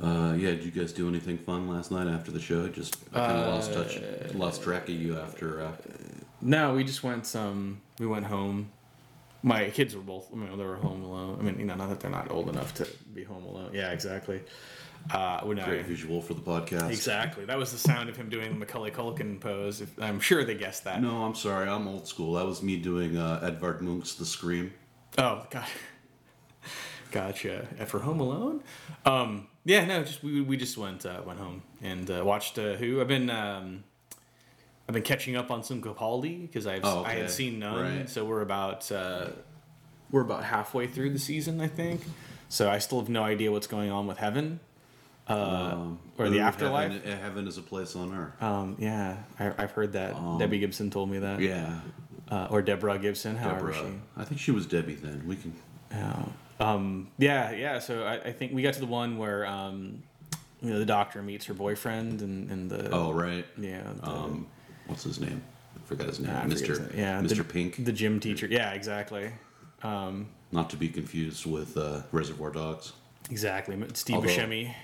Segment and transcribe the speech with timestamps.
[0.00, 2.68] Uh, yeah, did you guys do anything fun last night after the show?
[2.68, 5.62] Just I kind of lost touch, Uh, lost track of you after.
[5.62, 5.72] Uh,
[6.40, 7.80] No, we just went some.
[7.98, 8.70] We went home.
[9.42, 10.28] My kids were both.
[10.32, 11.38] I mean, they were home alone.
[11.40, 13.70] I mean, you know, not that they're not old enough to be home alone.
[13.72, 14.40] Yeah, exactly.
[15.12, 16.90] Uh, when I, great visual for the podcast.
[16.90, 17.44] exactly.
[17.44, 19.80] That was the sound of him doing the Macaulay Culkin pose.
[19.80, 21.00] If, I'm sure they guessed that.
[21.00, 22.34] No, I'm sorry, I'm old school.
[22.34, 24.72] That was me doing uh, Edvard Munch's The Scream.
[25.16, 25.66] Oh, God.
[27.10, 27.66] Gotcha.
[27.80, 28.62] Uh, For Home Alone?
[29.04, 32.74] Um, yeah, no, just we, we just went uh, went home and uh, watched uh,
[32.74, 33.00] Who.
[33.00, 33.84] I've been um,
[34.88, 38.10] I've been catching up on some Capaldi because I've Oh, I had seen none, Right.
[38.10, 39.28] so we're about uh,
[40.10, 42.02] we're about halfway through the season, I think.
[42.48, 44.60] So I still have no idea what's going on with Heaven
[45.28, 45.34] uh,
[45.74, 46.92] Um, or the afterlife.
[46.92, 48.42] Heaven, heaven is a place on earth.
[48.42, 50.14] Um, yeah, I, I've heard that.
[50.38, 51.36] Debbie Gibson told me that.
[51.36, 51.80] Um, yeah,
[52.30, 53.90] Uh, or Deborah Gibson, however Deborah.
[53.90, 54.20] she.
[54.20, 55.24] I think she was Debbie then.
[55.26, 55.52] We can.
[55.90, 56.22] Yeah.
[56.60, 57.78] Um, yeah, yeah.
[57.78, 60.02] So I, I think we got to the one where um,
[60.60, 63.46] you know the doctor meets her boyfriend and, and the Oh right.
[63.56, 64.46] yeah the, Um,
[64.86, 65.40] what's his name?
[65.76, 66.34] I forgot his name.
[66.50, 66.80] His Mister.
[66.80, 66.90] name.
[66.96, 67.84] yeah Mister Pink.
[67.84, 69.30] the gym teacher yeah exactly
[69.82, 72.92] um, Not to be confused with uh, Reservoir Dogs.
[73.30, 74.74] exactly Steve Although- Buscemi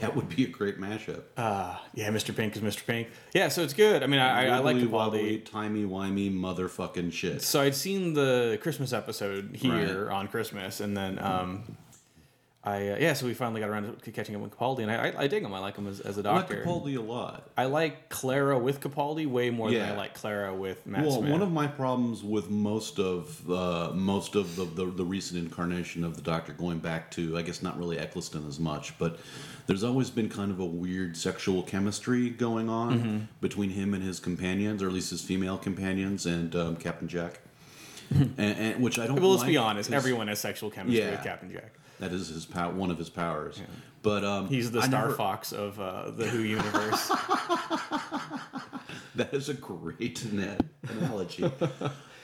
[0.00, 1.22] That would be a great mashup.
[1.36, 4.56] uh, yeah Mr Pink is Mr Pink yeah so it's good I mean I, I,
[4.56, 7.42] I like Capaldi wobbly, timey wimey motherfucking shit.
[7.42, 10.14] so I'd seen the Christmas episode here Right.
[10.14, 11.76] on Christmas and then um,
[12.64, 15.08] I uh, yeah so we finally got around to catching up with Capaldi and I,
[15.08, 17.00] I, I dig him I like him as, as a I like doctor Capaldi a
[17.00, 17.50] lot.
[17.56, 21.30] I like Clara with Capaldi way more than I like Clara with Matt Well, Smith.
[21.32, 26.04] one of my problems with most of uh, most of the, the the recent incarnation
[26.04, 29.18] of the Doctor, going back to I guess not really Eccleston as much, but
[29.66, 33.18] there's always been kind of a weird sexual chemistry going on Mm-hmm.
[33.40, 37.40] between him and his companions, or at least his female companions, and um, Captain Jack.
[38.10, 39.20] and, and which I don't.
[39.20, 39.92] well, let's be honest.
[39.92, 41.12] Everyone has sexual chemistry Yeah.
[41.12, 41.72] with Captain Jack.
[42.00, 43.60] That is his pow- one of his powers.
[44.02, 47.10] But um, He's the I Star never- Fox of uh, the Who universe.
[49.14, 51.44] That is a great net analogy.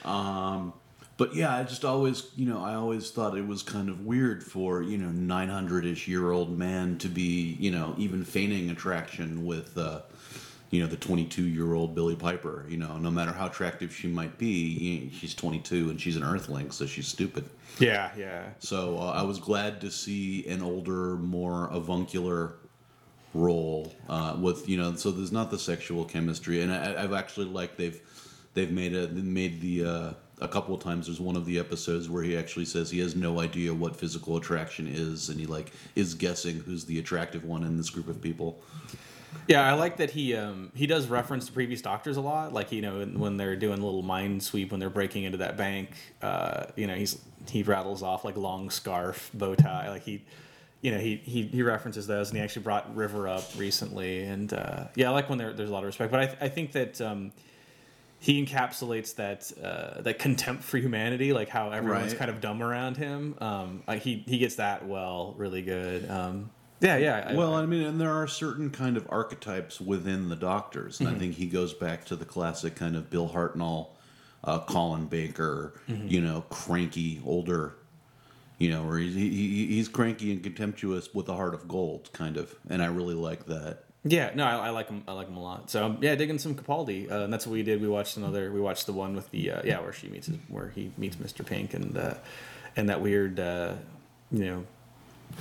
[0.06, 0.72] um,
[1.18, 4.42] but yeah, I just always, you know, I always thought it was kind of weird
[4.42, 8.70] for you know, nine hundred ish year old man to be, you know, even feigning
[8.70, 10.00] attraction with, uh,
[10.70, 12.66] you know, the twenty two year old Billie Piper.
[12.68, 16.22] You know, no matter how attractive she might be, she's twenty two and she's an
[16.22, 17.48] Earthling, so she's stupid.
[17.78, 18.44] yeah, yeah.
[18.58, 22.54] So uh, I was glad to see an older, more avuncular
[23.34, 24.94] role uh, with you know.
[24.94, 28.00] So there's not the sexual chemistry, and I, I've actually liked they've
[28.54, 31.06] they've made a made the uh, a couple of times.
[31.06, 34.36] There's one of the episodes where he actually says he has no idea what physical
[34.36, 38.20] attraction is, and he like is guessing who's the attractive one in this group of
[38.20, 38.60] people.
[39.46, 42.52] Yeah, I like that he um, he does reference the previous doctors a lot.
[42.52, 45.56] Like you know when they're doing a little mind sweep when they're breaking into that
[45.56, 45.90] bank.
[46.20, 47.18] Uh, you know he's
[47.48, 49.88] he rattles off like long scarf, bow tie.
[49.88, 50.22] Like he,
[50.82, 54.24] you know he he, he references those, and he actually brought River up recently.
[54.24, 56.10] And uh, yeah, I like when there, there's a lot of respect.
[56.12, 57.00] But I I think that.
[57.00, 57.32] Um,
[58.20, 62.18] he encapsulates that uh, that contempt for humanity, like how everyone's Right.
[62.18, 63.36] kind of dumb around him.
[63.40, 66.10] Um, like he he gets that well, really good.
[66.10, 66.50] Um,
[66.80, 67.26] yeah, yeah.
[67.30, 71.08] I- Well, I mean, and there are certain kind of archetypes within the Doctors, and
[71.08, 73.88] I think he goes back to the classic kind of Bill Hartnell,
[74.44, 77.74] uh, Colin Baker, you know, cranky older,
[78.58, 82.10] you know, where he's he, he, he's cranky and contemptuous with a heart of gold,
[82.12, 83.84] kind of, and I really like that.
[84.04, 85.02] Yeah, no, I, I like him.
[85.08, 85.70] I like him a lot.
[85.70, 87.82] So um, yeah, digging some Capaldi, uh, and that's what we did.
[87.82, 88.52] We watched another.
[88.52, 91.16] We watched the one with the uh, yeah, where she meets his, where he meets
[91.16, 91.44] Mr.
[91.44, 92.14] Pink, and uh,
[92.76, 93.74] and that weird uh,
[94.30, 94.64] you know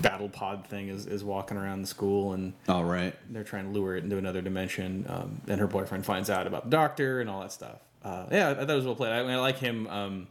[0.02, 3.72] battle pod thing is, is walking around the school, and All right, they're trying to
[3.72, 5.06] lure it into another dimension.
[5.08, 7.80] Um, and her boyfriend finds out about the doctor and all that stuff.
[8.04, 9.12] Uh, yeah, I thought it was well played.
[9.12, 9.88] I, mean, I like him.
[9.88, 10.28] Um,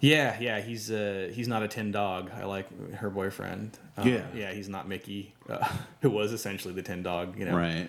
[0.00, 2.30] yeah, yeah, he's uh, he's not a tin dog.
[2.36, 3.78] I like her boyfriend.
[3.96, 4.24] Um, Yeah.
[4.34, 5.66] yeah, he's not Mickey, uh,
[6.02, 7.38] who was essentially the tin dog.
[7.38, 7.88] You know, right.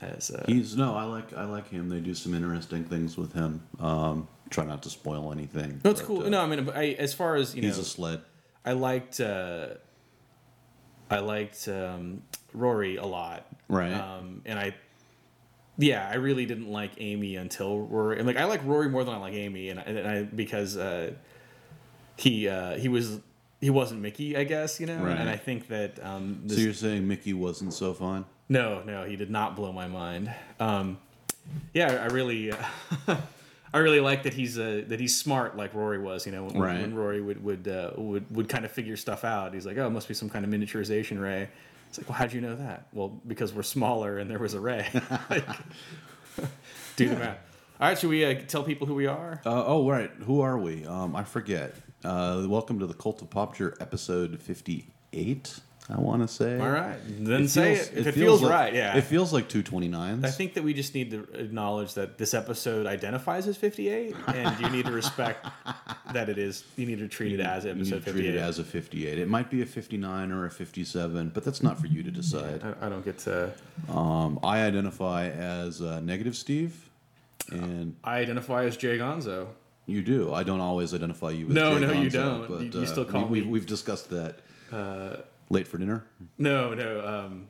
[0.00, 1.88] As, uh, He's no, I like I like him.
[1.88, 3.62] They do some interesting things with him.
[3.80, 5.80] Um, try not to spoil anything.
[5.82, 6.24] that's but, cool.
[6.24, 8.20] uh, no, I mean, I, as far as you know, he's a sled.
[8.64, 9.68] I liked uh,
[11.10, 12.22] I liked um,
[12.52, 13.92] Rory a lot, Right.
[13.92, 14.74] Um, and I,
[15.76, 18.18] yeah, I really didn't like Amy until Rory.
[18.18, 20.76] And like, I like Rory more than I like Amy, and I, and I because
[20.76, 21.12] uh,
[22.16, 23.20] he uh, he was
[23.60, 24.98] he wasn't Mickey, I guess you know.
[24.98, 25.16] Right.
[25.16, 28.24] And I think that um, so you're saying Mickey wasn't so fun?
[28.48, 30.32] no, no, he did not blow my mind.
[30.58, 30.98] Um,
[31.74, 32.52] yeah, I really.
[32.52, 32.56] Uh,
[33.72, 36.24] I really like that he's uh, that he's smart like Rory was.
[36.26, 36.80] You know, when, Right.
[36.80, 39.52] when Rory would would, uh, would would kind of figure stuff out.
[39.54, 41.48] He's like, "Oh, it must be some kind of miniaturization ray."
[41.88, 44.60] It's like, "Well, how'd you know that?" Well, because we're smaller and there was a
[44.60, 44.86] ray.
[45.30, 45.44] like,
[46.96, 47.38] do the math.
[47.80, 49.40] All right, should we uh, tell people who we are?
[49.46, 50.10] Uh, oh, right.
[50.24, 50.84] Who are we?
[50.84, 51.74] Um, I forget.
[52.04, 55.60] Uh, welcome to the Cult of Popture, episode 58,
[55.90, 56.58] I want to say.
[56.60, 57.98] All right, then say feels- it.
[57.98, 58.96] If it, feels, like- right, yeah.
[58.98, 60.22] It feels like two twenty nines.
[60.22, 64.60] I think that we just need to acknowledge that this episode identifies as 58, and
[64.60, 65.46] you need to respect
[66.12, 66.64] that it is.
[66.76, 68.34] You need to treat it as you need episode to treat 58.
[68.34, 69.18] it as a fifty eight.
[69.18, 72.02] It might be a fifty nine or a fifty seven, but that's not for you
[72.02, 72.62] to decide.
[72.62, 73.52] I, I don't get to.
[73.88, 76.90] Um, I identify as uh, negative Steve,
[77.50, 79.46] and I identify as Jay Gonzo.
[79.86, 80.34] you do.
[80.34, 81.46] I don't always identify you.
[81.48, 82.48] As No, Jay no, you Gonzo, don't.
[82.48, 84.40] But, You- you uh, still call we, me- We've discussed that.
[84.70, 85.16] Uh,
[85.50, 86.04] Late for dinner.
[86.36, 87.06] no, no.
[87.06, 87.46] Um,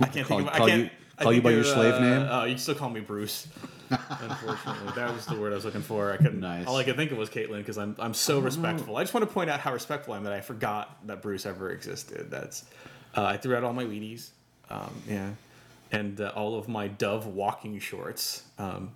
[0.00, 0.56] I can't Call- think of.
[0.56, 0.82] call I can't.
[0.84, 2.28] you- call you by your of, slave uh, name?
[2.30, 3.48] Oh, you can still call me Bruce.
[3.88, 6.12] Unfortunately, that was the word I was looking for.
[6.12, 6.40] I couldn't.
[6.40, 6.66] Nice.
[6.66, 8.96] All I could think of was Caitlin because I'm I'm so respectful.
[8.96, 11.46] I just want to point out how respectful I am that I forgot that Bruce
[11.46, 12.30] ever existed.
[12.30, 12.64] That's
[13.16, 14.30] uh, I threw out all my Wheaties,
[14.70, 15.30] um, yeah,
[15.92, 18.42] and uh, all of my Dove walking shorts.
[18.58, 18.90] Um,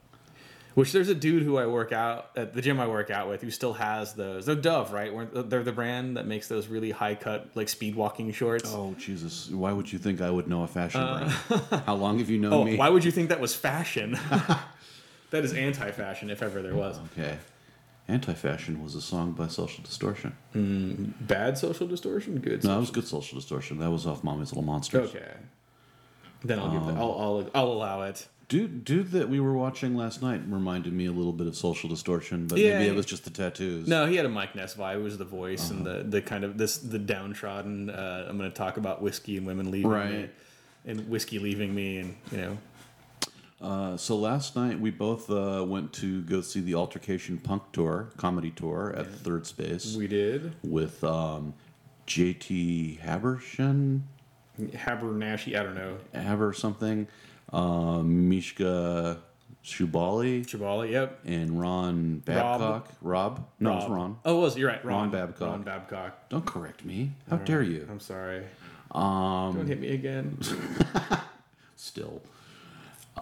[0.75, 3.43] which there's a dude who I work out at the gym I work out with
[3.43, 4.46] who still has those.
[4.46, 5.12] They're Dove, right?
[5.12, 8.72] Where- They're the brand that makes those really high cut like speed walking shorts.
[8.75, 9.49] Oh Jesus!
[9.50, 11.31] Why would you think I would know a fashion brand?
[11.87, 12.76] How long have you known Uh, Oh, me?
[12.76, 14.19] why would you think that was fashion?
[15.31, 16.99] that is anti-fashion, if ever there was.
[17.16, 17.38] Okay.
[18.08, 20.34] Anti-fashion was a song by Social Distortion.
[21.20, 22.64] Bad social distortion, good.
[22.64, 23.78] No, that was good Social Distortion.
[23.78, 25.11] That was off Mommy's Little Monsters.
[25.11, 25.32] Okay.
[26.43, 26.96] Then I'll give Um, that.
[27.00, 28.26] I'll, I'll I'll allow it.
[28.50, 31.88] Dude, dude that we were watching last night reminded me a little bit of Social
[31.88, 32.79] Distortion, but Yeah.
[32.81, 33.87] maybe it was just the tattoos.
[33.87, 34.97] No, he had a Mike Ness vibe.
[34.97, 35.99] It was the voice and Uh-huh.
[35.99, 37.91] the, the kind of this the downtrodden.
[37.91, 40.29] Uh, I'm going to talk about whiskey and women leaving me,
[40.85, 42.58] and whiskey leaving me, and you know.
[43.61, 48.11] Uh, so last night we both uh, went to go see the Altercation Punk Tour,
[48.17, 51.55] comedy tour at Third Space We did with um,
[52.08, 54.00] JT Habershon,
[54.61, 55.56] Habernashy.
[55.56, 55.99] I don't know.
[56.14, 57.06] Haber something,
[57.52, 59.19] um, Mishka
[59.64, 60.91] Shubaly, Chabali.
[60.91, 61.20] Yep.
[61.26, 62.88] and Ron Babcock.
[63.02, 63.47] Rob?
[63.58, 63.93] No, it was Rob.
[63.93, 64.17] Ron.
[64.25, 64.85] Oh, it was you're right.
[64.85, 65.49] Ron Ron, Babcock.
[65.50, 66.29] Ron Babcock.
[66.29, 67.12] Don't correct me.
[67.29, 67.87] How dare you?
[67.91, 68.44] I'm sorry.
[68.93, 70.38] Um, Don't hit me again.
[71.76, 72.23] still.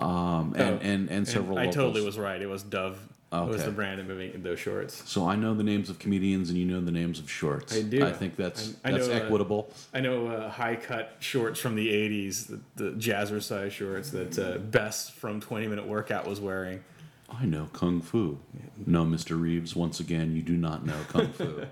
[0.01, 2.41] Um, and, Oh, and, and several I totally was right.
[2.41, 2.99] It was Dove.
[3.31, 5.03] It was the brand of moving those shorts.
[5.11, 7.77] So I know the names of comedians, and you know the names of shorts.
[7.77, 8.03] I do.
[8.05, 9.73] I think that's I- I that's know, uh, equitable.
[9.93, 14.57] I know uh, high cut shorts from the '80s, the, the jazzercise shorts that uh,
[14.59, 16.83] Bess from 20 Minute Workout was wearing.
[17.31, 18.39] I know kung fu.
[18.87, 19.39] No, Mr.
[19.39, 19.77] Reeves.
[19.77, 21.67] Once again, you do not know kung fu.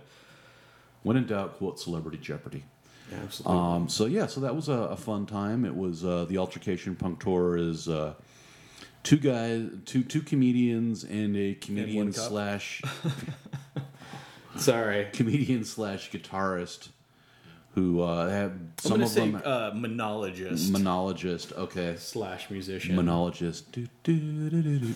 [1.04, 2.64] when in doubt, quote Celebrity Jeopardy.
[3.22, 3.58] Absolutely.
[3.62, 5.64] Um, so yeah, so that was a, a fun time.
[5.64, 8.12] It was uh, the Altercation Punk Tour is uh,
[9.06, 12.82] two guys, two two comedians, and a comedian slash
[14.56, 15.08] Sorry.
[15.12, 16.88] comedian slash guitarist
[17.76, 21.52] who uh, have some of say them uh, monologist monologist.
[21.52, 22.96] Okay, slash musician.
[22.96, 23.70] monologist.
[23.70, 24.94] Do, do, do, do.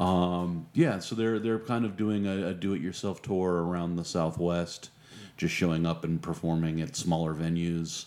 [0.00, 4.90] Um, yeah, so they're they're kind of doing a, a do-it-yourself tour around the Southwest,
[5.36, 8.04] just showing up and performing at smaller venues,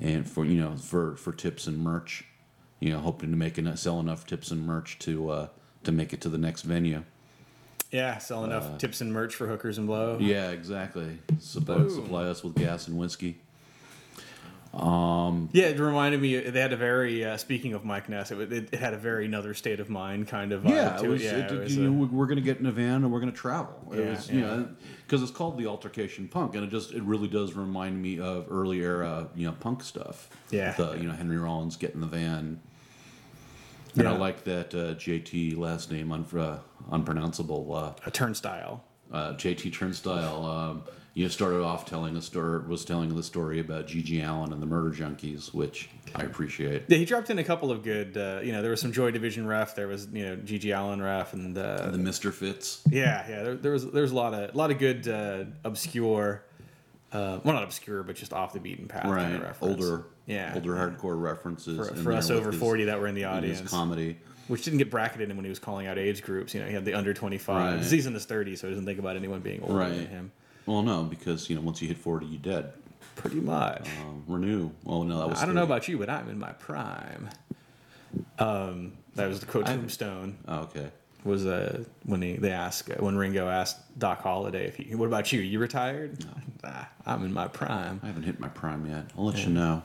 [0.00, 2.24] and for you know for for tips and merch,
[2.80, 5.48] you know, hoping to make enough sell enough tips and merch to uh,
[5.84, 7.04] to make it to the next venue.
[7.90, 10.14] yeah, sell enough tips and merch for hookers and blow.
[10.14, 11.18] Uh, Yeah, exactly.
[11.38, 13.38] Supply, supply us with gas and whiskey.
[14.72, 16.38] Yeah, it reminded me.
[16.38, 17.24] They had a very.
[17.24, 20.28] Uh, speaking of Mike Ness, it, it, it had a very another state of mind
[20.28, 21.50] kind of Yeah, it was, it.
[21.50, 23.36] Yeah, was a- know, we're going to get in a van and we're going to
[23.38, 23.74] travel.
[23.92, 24.68] It Yeah, was, you know,
[25.06, 28.46] because it's called the Altercation Punk, and it just it really does remind me of
[28.50, 30.28] early era, you know, punk stuff.
[30.50, 30.72] Yeah.
[30.72, 32.60] the you know Henry Rollins get in the van,
[33.96, 36.58] and I like that uh, JT last name un, uh,
[36.90, 37.74] unpronounceable.
[37.74, 38.82] Uh, a turnstile.
[39.12, 40.82] uh, JT Turnstile, um,
[41.14, 44.66] you started off telling a story, was telling the story about GG Allin and the
[44.66, 46.84] Murder Junkies, which I appreciate.
[46.86, 48.16] Yeah, he dropped in a couple of good.
[48.16, 49.74] Uh, you know, there was some Joy Division ref.
[49.74, 52.82] There was you know GG Allin ref, and uh, The Mister Fitz.
[52.90, 53.42] yeah, yeah.
[53.42, 56.44] There, there was there was a lot of a lot of good uh, obscure.
[57.12, 59.02] Uh, well, not obscure, but just off the beaten path.
[59.02, 63.00] kind Right, of older, yeah, older hardcore references For, for us over his- forty that
[63.00, 64.16] were in the audience, comedy.
[64.48, 66.54] which didn't get bracketed in when he was calling out age groups.
[66.54, 67.80] You know, he had the under twenty five.
[67.80, 67.90] Right.
[67.90, 69.94] He's in his thirties, so he doesn't think about anyone being older Right.
[69.94, 70.32] than him.
[70.66, 72.72] Well, no, because you know once you hit forty, you're dead.
[73.16, 73.88] Pretty much.
[74.02, 74.70] Um, renew.
[74.84, 75.42] Well, no, that was.
[75.42, 77.28] I don't know about you, but I'm in my prime.
[78.38, 80.38] Um, that was the quote Tombstone.
[80.48, 80.90] Oh, okay.
[81.24, 85.32] was uh, when he they asked when Ringo asked Doc Holliday if he what about
[85.32, 86.24] you you retired
[86.64, 89.06] ah, I'm in my prime I haven't hit my prime yet.
[89.18, 89.82] I'll let you know.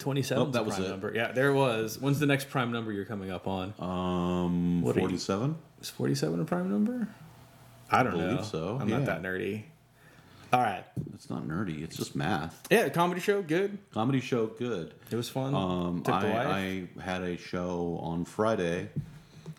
[0.00, 0.90] 27 Oh, that was prime it.
[0.90, 4.82] number yeah there it was when's the next prime number you're coming up on Um,
[4.82, 5.56] What forty-seven.
[5.80, 7.08] is 47 a prime number
[7.90, 8.96] I don't believe know so, I'm yeah.
[8.98, 9.62] not that nerdy
[10.52, 11.82] all right It's not nerdy.
[11.84, 12.66] It's just math.
[12.70, 14.94] yeah comedy show good Comedy show, good.
[15.10, 16.46] it was fun Um, Took the wife.
[16.46, 18.88] I, I had a show on Friday.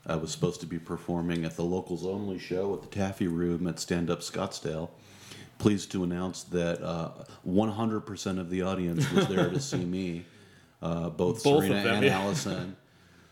[0.05, 3.67] I was supposed to be performing at the locals only show at the Taffy Room
[3.67, 4.89] at Stand Up Scottsdale,
[5.59, 7.11] pleased to announce that uh,
[7.47, 10.25] 100% of the audience was there to see me,
[10.81, 12.19] uh, both, Both Serena them, and yeah.
[12.19, 12.75] Allison.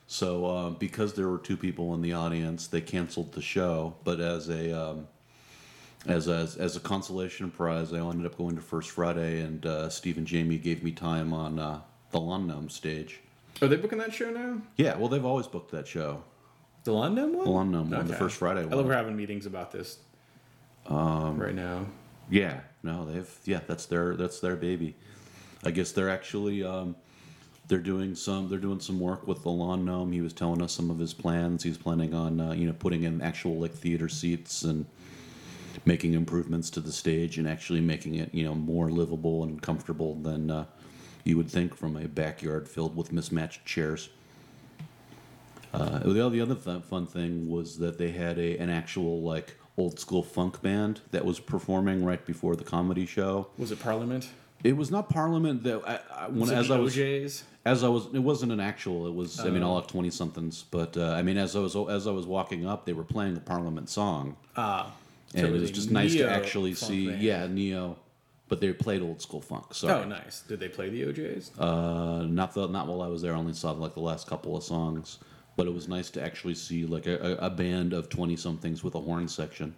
[0.08, 3.96] So uh, because there were two people in the audience, they canceled the show.
[4.03, 5.08] But as a um,
[6.06, 9.89] as a, as a consolation prize, I ended up going to First Friday, and uh,
[9.89, 13.20] Steve and Jamie gave me time on uh, the Lawn Gnome stage.
[13.62, 14.62] Are they booking that show now?
[14.77, 16.24] Yeah, well, they've always booked that show.
[16.86, 17.46] The London one?
[17.46, 20.00] The Lawn Gnome one, the first Friday I love we're having meetings about this
[20.89, 21.86] right now.
[22.29, 24.96] Yeah, no, they've yeah, that's their that's their baby.
[25.63, 26.96] I guess they're actually um,
[27.69, 30.11] they're doing some they're doing some work with the lawn gnome.
[30.11, 31.63] He was telling us some of his plans.
[31.63, 34.85] He's planning on uh, you know putting in actual like theater seats and
[35.85, 40.15] making improvements to the stage and actually making it you know more livable and comfortable
[40.15, 40.65] than uh,
[41.23, 44.09] you would think from a backyard filled with mismatched chairs.
[45.71, 49.99] Uh, the other, th- fun thing was that they had a an actual like old
[49.99, 53.47] school funk band that was performing right before the comedy show.
[53.59, 54.27] Was it Parliament?
[54.63, 57.43] It was not Parliament that I, I, when Was it as the I was OJs?
[57.71, 59.07] As I was it wasn't an actual.
[59.07, 59.69] It was I mean Oh.
[59.69, 62.65] all like twenty somethings, but uh, I mean as I was as I was walking
[62.65, 64.91] up, they were playing the Parliament song, Ah.
[65.35, 67.21] and it was just nice to actually see band.
[67.21, 67.97] yeah neo,
[68.47, 69.73] but they played old school funk.
[69.73, 70.41] Sorry, Oh, nice.
[70.47, 71.51] Did they play the OJs?
[71.59, 73.33] uh, not the not while I was there.
[73.33, 75.19] I only saw like the last couple of songs,
[75.55, 78.83] but it was nice to actually see like a, a, a band of twenty somethings
[78.83, 79.75] with a horn section.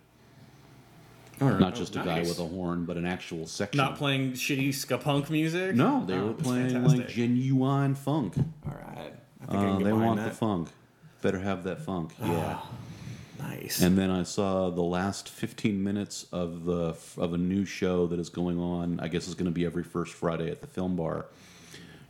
[1.41, 3.77] Not just a guy Oh, with a horn, but an actual section.
[3.77, 5.75] Not playing shitty ska punk music?
[5.75, 6.99] no, they Oh, were playing fantastic.
[6.99, 8.35] like genuine funk.
[8.37, 9.13] All right.
[9.41, 10.29] I think I Uh, they want that.
[10.29, 10.69] the funk.
[11.21, 12.13] Better have that funk.
[12.21, 12.59] Yeah.
[13.39, 13.81] Nice.
[13.81, 18.19] And then I saw the last 15 minutes of the of a new show that
[18.19, 18.99] is going on.
[18.99, 21.25] I guess it's going to be every first Friday at the Film Bar,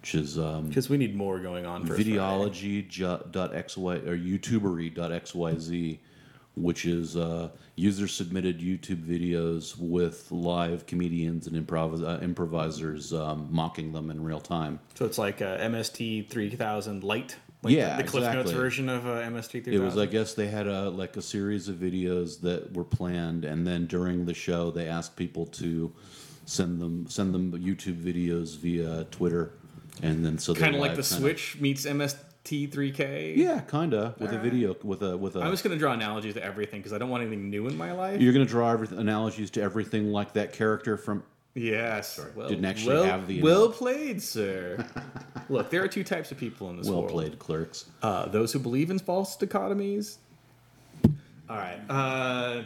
[0.02, 2.98] which is um, Because we need more going on videology.xy
[4.08, 6.00] or youtubery.xyz,
[6.56, 13.48] which is uh, user submitted YouTube videos with live comedians and improv- uh, improvisers um,
[13.50, 14.80] mocking them in real time.
[14.96, 17.38] So it's like uh, MST 3000 Lite?
[17.64, 19.74] Like Yeah, the, the Cliff Notes version of uh, MST 3000?
[19.74, 23.46] It was, I guess, they had a like a series of videos that were planned,
[23.46, 25.94] and then during the show, they asked people to
[26.46, 29.54] send them send them YouTube videos via Twitter,
[30.02, 31.86] and then so kind of like the kinda- Switch meets
[32.46, 33.36] MST3K.
[33.38, 34.44] Yeah, kinda with a Alright.
[34.52, 35.42] video with a with a.
[35.42, 37.78] I'm just going to draw analogies to everything because I don't want anything new in
[37.78, 38.22] my life.
[38.22, 41.24] You're gonna draw every, analogies to everything like that character from.
[41.54, 42.20] Yes.
[42.36, 43.78] Well, Didn't actually well, have the Well analogy.
[43.78, 44.86] played, sir.
[45.50, 47.12] Look, there are two types of people in this Well world.
[47.12, 47.86] played, clerks.
[48.02, 50.18] Uh, those who believe in false dichotomies.
[51.50, 51.80] All right.
[51.90, 52.62] Uh,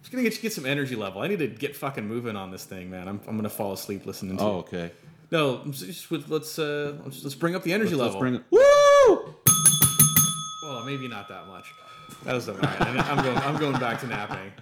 [0.00, 1.20] just gonna get you get some energy level.
[1.20, 3.06] I need to get fucking moving on this thing, man.
[3.08, 4.42] I'm, I'm gonna fall asleep listening to.
[4.42, 4.74] Oh, it.
[4.74, 4.92] okay.
[5.30, 5.56] no.
[5.58, 8.20] I'm just- just- let's uh, let's, let's bring up the energy Let's level.
[8.20, 8.42] bring it.
[8.50, 8.60] Woo!
[10.62, 11.74] Well, maybe not that much.
[12.24, 13.38] That was the And I'm going.
[13.38, 14.52] I'm going back to napping.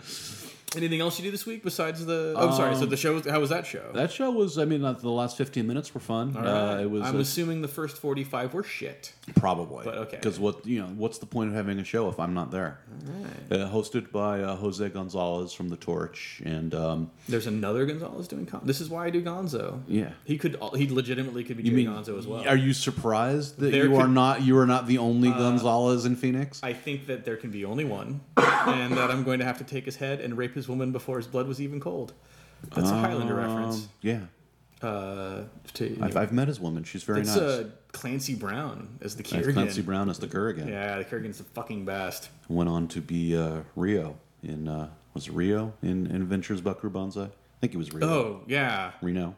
[0.76, 2.34] Anything else you do this week besides the?
[2.36, 2.76] Oh, sorry.
[2.76, 3.20] So the show.
[3.22, 3.90] How was that show?
[3.94, 4.58] That show was.
[4.58, 6.36] I mean, uh, the last 15 minutes were fun.
[6.36, 9.14] All Uh, it was I'm uh, assuming the first 45 were shit.
[9.34, 10.16] Probably, But okay.
[10.16, 12.80] Because what you know, what's the point of having a show if I'm not there?
[13.50, 18.44] Uh, hosted by uh, Jose Gonzalez from The Torch, and um, There's another Gonzalez doing.
[18.44, 19.80] Con- this is why I do Gonzo.
[19.88, 20.10] yeah.
[20.24, 20.58] He could.
[20.76, 22.46] He legitimately could be You doing mean Gonzo as well.
[22.46, 26.14] Are you surprised that There you are not you are not the only Gonzalez in
[26.16, 26.60] Phoenix?
[26.62, 29.64] I think that there can be only one, and that I'm going to have to
[29.64, 32.12] take his head and rape his woman before his blood was even cold.
[32.74, 33.76] That's a Highlander reference.
[33.84, 34.20] Um, Yeah,
[34.82, 36.84] Uh, to, I've, I've met his woman.
[36.84, 37.38] She's very it's nice.
[37.38, 39.52] uh, Clancy Brown as the That's Kurgan.
[39.54, 40.68] Clancy Brown as the Kurgan.
[40.68, 42.28] Yeah, the Kurgan's the fucking best.
[42.48, 46.90] Went on to be uh, Rio in uh, was it Rio in, in Adventures Buckaroo
[46.90, 47.24] Banzai?
[47.24, 48.06] I think it was Rio.
[48.08, 49.34] Oh yeah, Reno.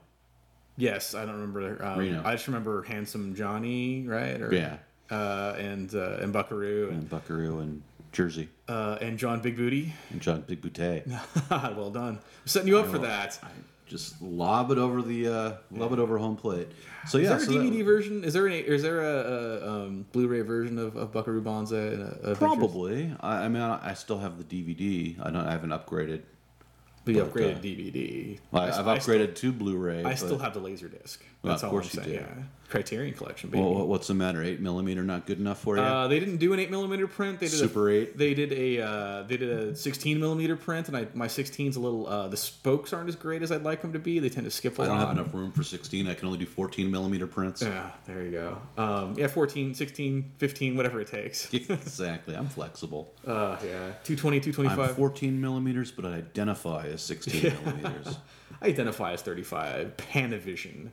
[0.76, 1.14] yes.
[1.14, 1.82] I don't remember.
[1.84, 2.22] Um, Reno.
[2.24, 4.40] I just remember Handsome Johnny, right?
[4.42, 4.76] Or, Yeah,
[5.10, 7.82] Uh, and uh, and Buckaroo and, and Buckaroo and
[8.12, 9.92] Jersey uh, and John Big Booty.
[10.10, 11.06] and John Big Boutte.
[11.76, 12.14] well done.
[12.18, 13.38] I'm setting you up for that.
[13.86, 16.68] Just lob it over the uh, lob it over home plate.
[17.08, 18.22] So yeah, Is there a so that- DVD version?
[18.22, 21.94] Is there an, is there a, a um, Blu-ray version of, of Buckaroo Banzai?
[22.22, 23.12] Uh, Probably.
[23.20, 25.18] I, I mean, I, I still have the DVD.
[25.20, 25.44] I don't.
[25.44, 26.22] I haven't upgraded.
[27.04, 28.38] But you upgraded uh, DVD.
[28.52, 30.04] I, I've I still- upgraded to Blu-ray.
[30.04, 31.18] I still have the Laserdisc.
[31.42, 32.16] Well, That's of all course I'm saying.
[32.18, 32.24] do.
[32.24, 32.42] Yeah.
[32.70, 33.62] Criterion Collection, baby.
[33.62, 34.42] Well, what's the matter?
[34.42, 35.82] Eight millimeter not good enough for you?
[35.82, 37.40] uh, they didn't do an eight millimeter print.
[37.40, 38.18] They did Super a, 8?
[38.18, 41.80] They did a uh, they did a sixteen millimeter print, and I my 16's a
[41.80, 42.06] little.
[42.06, 44.18] Uh, the spokes aren't as great as I'd like them to be.
[44.18, 44.94] They tend to skip a I lot.
[44.94, 46.06] I don't have enough room for 16.
[46.08, 47.62] I can only do 14 millimeter prints.
[47.62, 48.62] Yeah, there you go.
[48.76, 51.52] Um, yeah, 14, 16, 15, whatever it takes.
[51.54, 52.34] exactly.
[52.36, 53.12] I'm flexible.
[53.26, 58.18] Uh, yeah, 220, I'm 14 millimeters, but I identify as 16 millimeters.
[58.62, 59.96] Identify as 35.
[59.96, 60.90] Panavision.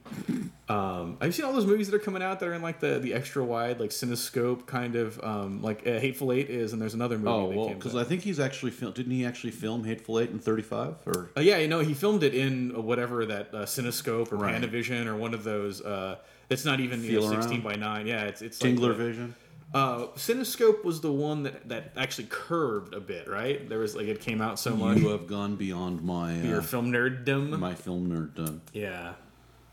[0.69, 2.79] Um, have you seen all those movies that are coming out that are in like
[2.79, 6.81] the, the extra wide, like Cinescope kind of, um, like uh, Hateful Eight is, and
[6.81, 7.29] there's another movie.
[7.29, 7.95] Oh well, because.
[7.95, 8.95] I think he's actually filmed.
[8.95, 10.95] Didn't he actually film Hateful Eight in thirty five?
[11.05, 14.37] Or Uh, yeah, you know, he filmed it in uh, whatever that uh, Cinescope or
[14.37, 14.61] Right.
[14.61, 15.81] Panavision or one of those.
[15.81, 16.17] Uh,
[16.49, 17.41] it's not even you know, Feel around?
[17.43, 18.07] sixteen by nine.
[18.07, 19.35] Yeah, it's it's Tingler the- Vision?
[19.73, 23.67] Uh, Cinescope was the one that that actually curved a bit, right?
[23.67, 24.97] There was like it came out so much.
[24.97, 27.57] You have gone beyond my Your uh, film nerddom.
[27.59, 28.61] my film nerddom.
[28.71, 29.13] yeah,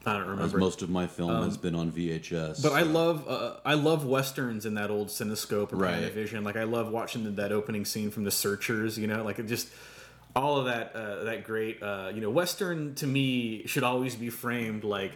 [0.04, 0.58] I don't As remember.
[0.58, 2.60] most of my film has been on VHS.
[2.60, 5.94] But I love uh, I love westerns in that old Cinescope or Right.
[6.12, 6.44] Panavision.
[6.44, 8.98] Like I love watching the, that opening scene from The Searchers.
[8.98, 9.68] You know, like it just
[10.34, 11.80] all of that uh, that great.
[11.80, 15.12] Uh, you know, western to me should always be framed like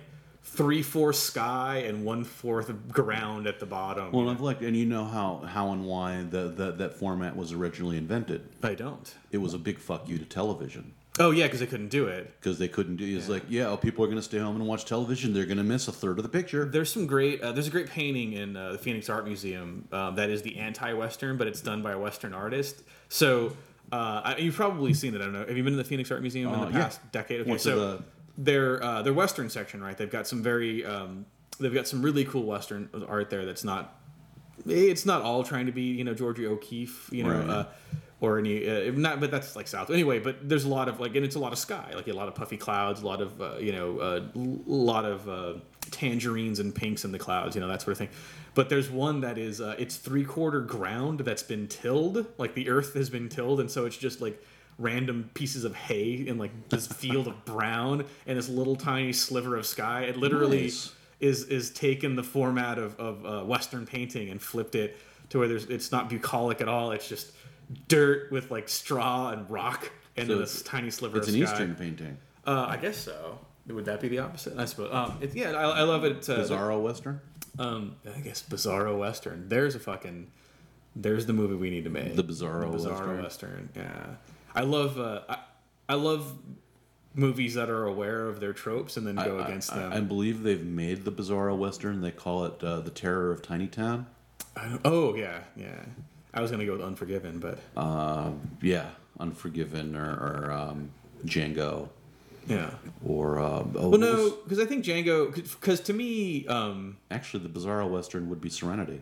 [0.49, 4.11] three fourths sky and one fourth ground at the bottom.
[4.13, 7.53] well, I've liked, and you know how how and why the, the that format was
[7.53, 8.49] originally invented.
[8.63, 9.13] I don't.
[9.31, 12.33] It was a big fuck you to television Oh yeah, because they couldn't do it.
[12.41, 13.17] because they couldn't do.
[13.17, 15.33] It's like, yeah, oh, people are going to stay home and watch television.
[15.35, 16.65] They're going to miss a third of the picture.
[16.65, 17.41] There's some great.
[17.43, 20.57] Uh, there's a great painting in uh, the Phoenix Art Museum um, that is the
[20.59, 22.85] anti-western, but it's done by a Western artist.
[23.09, 23.57] So
[23.91, 25.21] uh, I, you've probably seen it.
[25.21, 25.45] I don't know.
[25.45, 26.79] Have you been to the Phoenix Art Museum in Uh, the yeah.
[26.85, 27.41] past decade?
[27.41, 28.05] Okay, to so the-
[28.39, 29.99] their uh, their Western section, right?
[29.99, 30.87] They've got some very.
[30.87, 31.27] Um,
[31.59, 33.45] they've got some really cool Western art there.
[33.45, 34.01] That's not.
[34.67, 37.39] It's not all trying to be you know Georgia O'Keeffe, you know.
[37.41, 37.49] Right.
[37.49, 37.65] Uh,
[38.21, 41.15] or any uh, not but that's like south anyway but there's a lot of like
[41.15, 43.41] and it's a lot of sky like a lot of puffy clouds a lot of
[43.41, 45.55] uh, you know a lot of uh,
[45.93, 48.09] tangerines and pinks in the clouds you know that sort of thing
[48.55, 52.69] but there's one that is uh, it's three quarter ground that's been tilled like the
[52.69, 54.43] earth has been tilled and so it's just like
[54.79, 59.57] random pieces of hay in like this field of brown and this little tiny sliver
[59.57, 60.93] of sky it literally Nice.
[61.21, 64.97] is is taken the format of, of uh, western painting and flipped it
[65.31, 67.33] to where there's it's not bucolic at all it's just
[67.89, 71.43] dirt with like straw and rock and So this tiny sliver It's an sky.
[71.43, 72.17] Eastern painting.
[72.47, 73.39] Uh, I guess so.
[73.69, 74.57] Would that be the opposite?
[74.59, 74.89] I suppose.
[74.93, 76.29] Um, it, yeah, I, I love it.
[76.29, 77.21] Uh, Bizarro Western.
[77.59, 79.49] Um, I guess Bizarro Western.
[79.49, 80.31] There's a fucking.
[80.97, 82.17] There's the movie we need to make.
[82.17, 83.23] The Bizarro Bizarro Western.
[83.23, 83.69] Western.
[83.77, 84.07] Yeah,
[84.59, 84.99] I love.
[84.99, 85.39] Uh, I,
[85.89, 86.33] I love
[87.15, 89.93] movies that are aware of their tropes and then go I- against I, them.
[89.93, 92.01] I believe they've made the Bizarro Western.
[92.01, 94.07] They call it uh, the Terror of Tiny Town.
[94.85, 95.81] Oh yeah, yeah.
[96.35, 98.91] I was gonna go with Unforgiven, but Uh, yeah,
[99.21, 100.11] Unforgiven or,
[100.47, 100.91] or um,
[101.25, 101.89] Django
[102.49, 102.71] yeah.
[103.05, 105.33] or uh, oh, Well, no, because I think Django.
[105.35, 109.01] Because to me, um, actually, the Bizarro Western would be Serenity.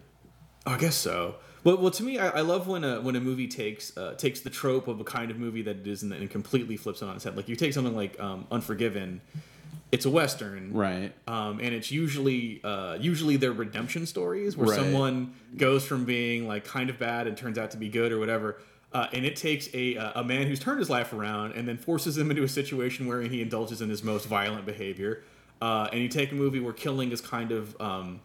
[0.67, 1.37] I guess so.
[1.67, 4.39] Well, well, to me, I, I love when a when a movie takes uh, takes
[4.39, 7.17] the trope of a kind of movie that it isn't and completely flips it on
[7.17, 7.37] its head.
[7.37, 9.21] Like you take something like um, Unforgiven,
[9.91, 11.13] it's a western, Right.
[11.27, 14.77] Um, and it's usually uh, usually their redemption stories where Right.
[14.77, 18.21] someone goes from being like kind of bad and turns out to be good or
[18.21, 18.59] whatever.
[18.93, 22.17] Uh, and it takes a a man who's turned his life around and then forces
[22.17, 25.25] him into a situation where he indulges in his most violent behavior.
[25.61, 28.21] Uh, and you take a movie where killing is kind of um,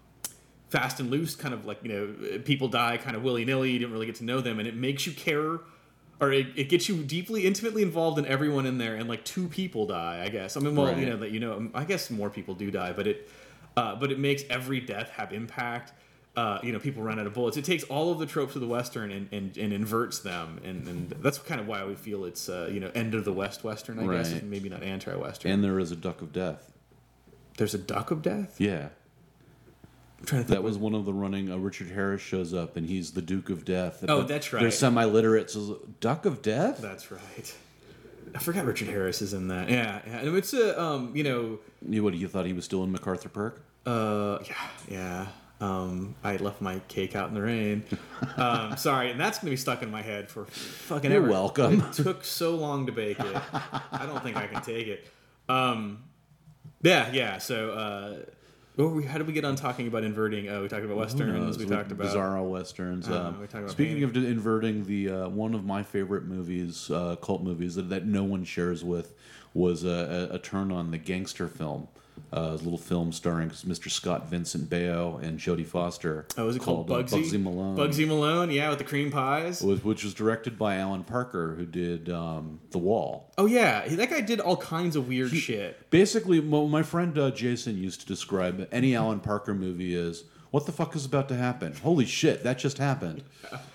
[0.72, 3.72] fast and loose, kind of like you know people die kind of willy nilly.
[3.72, 5.60] You didn't really get to know them, and it makes you care,
[6.20, 8.96] or it, it gets you deeply, intimately involved in everyone in there.
[8.96, 10.58] And like two people die, I guess.
[10.58, 13.06] I mean, well, you know that you know, I guess more people do die, but
[13.06, 13.30] it,
[13.78, 15.94] uh, but it makes every death have impact.
[16.34, 17.58] Uh, you know, people run out of bullets.
[17.58, 20.88] It takes all of the tropes of the western and, and, and inverts them, and,
[20.88, 23.66] and that's kind of why we feel it's uh, you know end of the west
[23.66, 24.00] western.
[24.00, 25.52] I guess maybe not anti-western.
[25.52, 26.72] And there is a Duck of Death.
[27.58, 28.60] There's a duck of death.
[28.60, 28.70] Yeah.
[28.80, 30.11] I'm trying to think.
[30.28, 31.52] That was one of the running.
[31.52, 34.04] Uh, Richard Harris shows up, and he's the Duke of Death.
[34.08, 34.62] Oh, But that's right.
[34.62, 35.50] They're semi-literate.
[35.50, 36.78] So Duck of Death.
[36.80, 37.56] That's right.
[38.36, 39.70] I forgot Richard Harris is in that.
[39.70, 40.20] Yeah, yeah.
[40.20, 42.14] And it's a um, you know, You what?
[42.14, 43.62] You thought he was still in MacArthur Park?
[43.86, 44.56] uh, yeah,
[44.90, 45.28] yeah.
[45.60, 47.84] Um, I left my cake out in the rain.
[48.38, 51.30] Um, sorry, and that's gonna be stuck in my head for fucking You're ever.
[51.32, 51.82] welcome.
[51.82, 53.36] It took so long to bake it.
[53.92, 55.08] I don't think I can take it.
[55.50, 56.04] Um,
[56.84, 57.40] yeah, yeah.
[57.40, 58.18] So, uh,
[58.88, 60.48] we, how did we get on talking about inverting?
[60.50, 61.58] Oh, we talked about westerns.
[61.58, 63.10] We Those talked about bizarro westerns.
[63.10, 67.16] Uh, um, we about speaking of inverting, the uh, one of my favorite movies, uh,
[67.18, 69.14] cult movies that, that no one shares with,
[69.54, 71.88] was a, a, a turn on the gangster film.
[72.34, 73.90] Uh, a little film starring Mr.
[73.90, 76.26] Scott Vincent Baio and Jodie Foster.
[76.38, 77.24] Oh, is it called, uh, Bugsy?
[77.24, 77.76] Bugsy Malone.
[77.76, 79.62] Bugsy Malone, yeah, with the cream pies.
[79.62, 83.32] was, which was directed by Alan Parker, who did um, The Wall.
[83.38, 85.90] Oh yeah, that guy did all kinds of weird shit.
[85.90, 90.72] Basically, my friend uh, Jason used to describe any Alan Parker movie as what the
[90.72, 91.74] fuck is about to happen?
[91.74, 93.24] Holy shit, that just happened.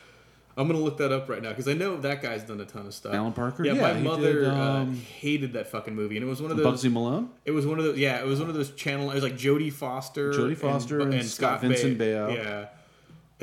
[0.58, 2.86] I'm gonna look that up right now because I know that guy's done a ton
[2.86, 3.12] of stuff.
[3.14, 3.64] Alan Parker?
[3.64, 6.50] Yeah, Yeah, my mother did, uh, um, hated that fucking movie, and it was one
[6.50, 6.82] of those.
[6.82, 7.28] Bugsy Malone?
[7.44, 7.98] It was one of those.
[7.98, 9.10] Yeah, it was one of those channel.
[9.10, 12.34] It was like Jodie Foster, Jodie Foster and Scott Vincent Baio.
[12.34, 12.68] Yeah,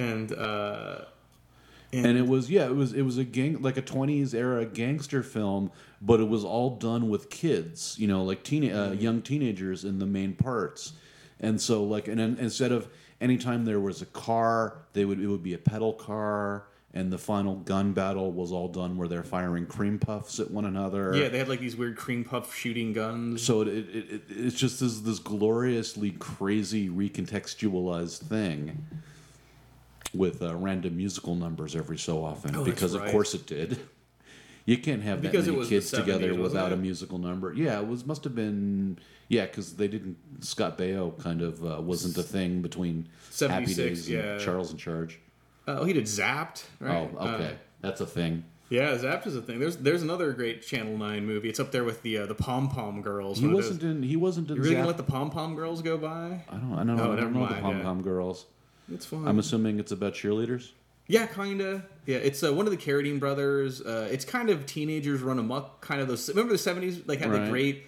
[0.03, 1.05] and uh,
[1.91, 5.21] and it was yeah it was it was a gang like a 20s era gangster
[5.21, 5.69] film
[6.01, 9.99] but it was all done with kids you know like teen uh, young teenagers in
[9.99, 10.93] the main parts
[11.39, 12.87] And so like and then instead of
[13.21, 16.65] anytime there was a car, they would it would be a pedal car.
[16.95, 20.65] And the final gun battle was all done where they're firing cream puffs at one
[20.65, 21.15] another.
[21.15, 23.41] Yeah, they had like these weird cream puff shooting guns.
[23.41, 28.85] So it, it, it it's just this this gloriously crazy recontextualized thing
[30.13, 33.79] with uh, random musical numbers every so often Oh, because of course it did.
[34.65, 37.53] You can't have that Because many kids together 70s, wasn't without a musical number.
[37.53, 41.81] Yeah, it was must have been yeah because they didn't Scott Baio kind of uh,
[41.81, 44.37] wasn't a thing between Happy Days and yeah.
[44.37, 45.19] Charles in Charge.
[45.67, 46.63] Oh, he did Zapped.
[46.79, 47.09] Right?
[47.17, 48.43] Oh, okay, Uh, that's a thing.
[48.69, 49.59] yeah, Zapped is a thing.
[49.59, 51.49] There's there's another great Channel Nine movie.
[51.49, 53.39] It's up there with the uh, the Pom Pom Girls.
[53.39, 54.03] He wasn't in.
[54.03, 54.57] He wasn't in.
[54.57, 56.43] You really gonna let the Pom Pom Girls go by?
[56.49, 56.73] I don't.
[56.73, 57.83] I don't, Oh, I never don't know the mind, Pom yeah.
[57.83, 58.45] Pom Girls.
[58.91, 59.27] It's fun.
[59.27, 60.71] I'm assuming it's about cheerleaders.
[61.07, 61.85] Yeah, kinda.
[62.05, 63.81] Yeah, it's uh, one of the Carradine brothers.
[63.81, 65.81] Uh, it's kind of teenagers run amok.
[65.81, 66.27] Kind of those.
[66.29, 67.07] Remember the '70s?
[67.07, 67.87] Like had the great.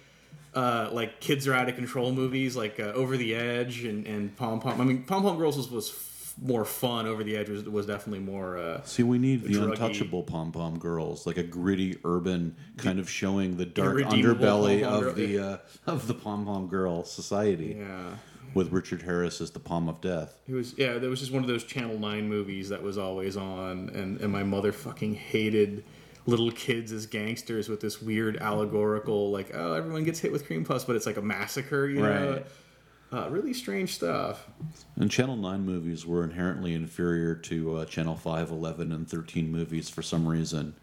[0.54, 4.34] Uh, like kids are out of control movies, like uh, Over the Edge and, and
[4.36, 4.80] Pom Pom.
[4.80, 5.90] I mean, Pom Pom Girls was, was
[6.40, 7.06] more fun.
[7.06, 8.58] Over the Edge was, was definitely more.
[8.58, 12.98] Uh, See, we need the druggy- untouchable pom pom girls, like a gritty urban kind
[12.98, 15.08] of showing the dark underbelly pom-pom girl.
[15.10, 18.16] of the uh, of the pom pom girl society, yeah,
[18.54, 20.38] with Richard Harris as the palm of death.
[20.48, 20.76] it was.
[20.78, 24.20] Yeah, there was just one of those Channel Nine movies that was always on, and
[24.20, 25.84] and my mother fucking hated
[26.28, 30.64] little kids as gangsters with this weird allegorical like oh everyone gets hit with cream
[30.64, 32.46] puffs but it's like a massacre you know Right.
[33.12, 34.46] Uh, really strange stuff
[34.98, 39.88] And Channel Nine movies were inherently inferior to uh, Channel 5, 11, and thirteen movies
[39.88, 40.74] for some reason.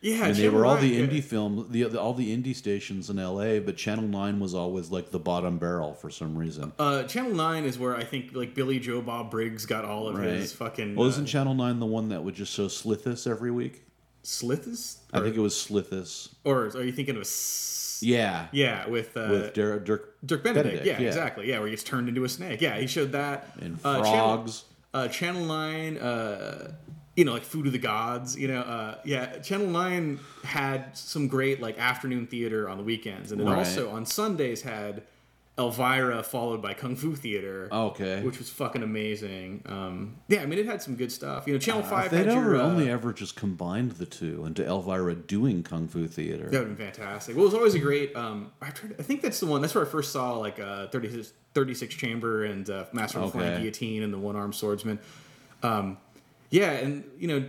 [0.00, 1.06] yeah And they were all 9 the yeah.
[1.06, 4.90] indie film, the, the all the indie stations in L.A., but Channel Nine was always
[4.90, 6.72] like the bottom barrel for some reason.
[6.78, 10.16] uh, Channel Nine is where I think like Billy Joe Bob Briggs got all of
[10.18, 10.28] Right.
[10.30, 10.96] his fucking.
[10.96, 13.84] Well, uh, isn't Channel Nine the one that would just show Slithus every week?
[14.24, 14.98] Slithus?
[15.12, 16.34] I think it was Slithus.
[16.44, 17.22] Or are you thinking of?
[17.22, 18.46] S- Yeah.
[18.52, 20.64] Yeah, with uh, With Der- Dirk Dirk Benedict.
[20.64, 21.06] Benedict, yeah, yeah.
[21.08, 21.48] exactly.
[21.48, 22.60] Yeah, where he gets turned into a snake.
[22.60, 23.48] Yeah, he showed that.
[23.60, 24.64] and Uh, Channel- frogs.
[24.94, 26.72] uh, Channel Nine, uh,
[27.16, 28.36] you know, like Food of the Gods.
[28.38, 33.32] You know, uh, yeah, Channel Nine had some great like afternoon theater on the weekends,
[33.32, 33.58] and it Right.
[33.58, 35.02] also on Sundays had
[35.58, 37.68] Elvira followed by Kung Fu Theater.
[37.72, 38.22] okay.
[38.22, 39.62] Which was fucking amazing.
[39.66, 41.46] Um, yeah, I mean, it had some good stuff.
[41.46, 42.56] You know, Channel Uh, Five if they'd had your.
[42.56, 46.44] Uh, only ever just combined the two into Elvira doing kung fu theater.
[46.48, 47.34] That would have been fantastic.
[47.34, 48.14] Well, it was always a great.
[48.14, 48.94] Um, I tried.
[48.98, 49.60] I think that's the one.
[49.60, 53.38] That's where I first saw like uh, 36, 36 chamber and uh, Master of the
[53.38, 54.98] Flying Guillotine and the one armed swordsman.
[55.62, 55.98] Um,
[56.50, 57.44] yeah, and you know,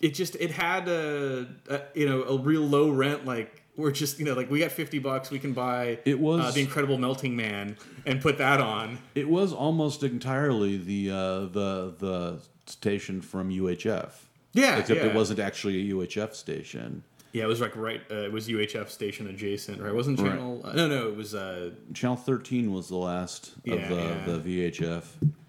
[0.00, 3.60] it just it had a, a you know a real low rent like.
[3.76, 6.50] We're just you know like we got fifty bucks we can buy It was- uh,
[6.52, 11.94] the Incredible Melting Man and put that on It was almost entirely the uh, the
[11.98, 14.10] the station from UHF.
[14.52, 15.06] yeah Except yeah.
[15.06, 17.02] it wasn't actually a UHF station.
[17.32, 20.30] yeah it was like right uh, it was UHF station adjacent right it wasn't Right.
[20.30, 23.96] channel uh, no no it was uh, Channel 13 was the last Yeah, of the,
[23.96, 24.24] yeah.
[24.38, 25.04] the VHF.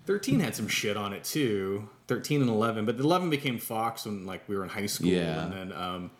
[0.08, 4.26] 13 had some shit on it too 13 and 11 but 11 became fox when
[4.26, 5.44] like we were in high school Yeah.
[5.44, 6.12] and then um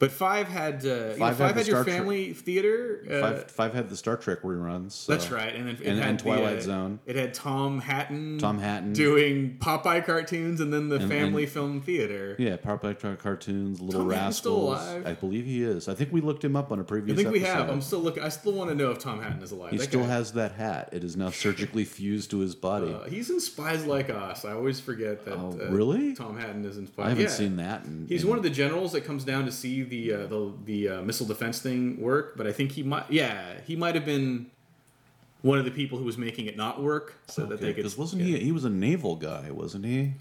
[0.00, 3.04] but five had uh, you know, Five five had had, your Star Trek- family theater
[3.08, 4.90] uh, Five, five had the Star Trek reruns.
[4.92, 6.98] so- that's right and then And- and the, Twilight uh, Zone.
[7.06, 8.92] it had tom hatten Tom Hatten.
[8.92, 14.00] doing popeye cartoons and then the And- family and- film theater Yeah, Popeye cartoons, Little
[14.02, 14.78] Tom Rascals.
[14.80, 15.06] alive?
[15.06, 15.88] I believe he is.
[15.88, 18.00] I think we looked him up on a previous I think we have i'm still
[18.00, 20.06] looking i still want to know if tom hatten is alive He That still guy-
[20.08, 20.88] has that hat.
[20.92, 22.92] It is now surgically fused to his body.
[22.92, 26.14] uh, he's in spies like us i always forget that Oh, uh, really?
[26.14, 27.28] tom hatten is in spies I haven't yeah.
[27.30, 27.84] seen that.
[27.84, 30.88] In, He's one of the generals that comes down to see the uh, the the
[30.88, 34.50] uh, missile defense thing work, but I think he might yeah he might have been
[35.42, 37.76] one of the people who was making it not work so that they could.
[37.76, 38.38] Because wasn't yeah.
[38.38, 38.44] he?
[38.44, 40.12] He was a naval guy, wasn't he?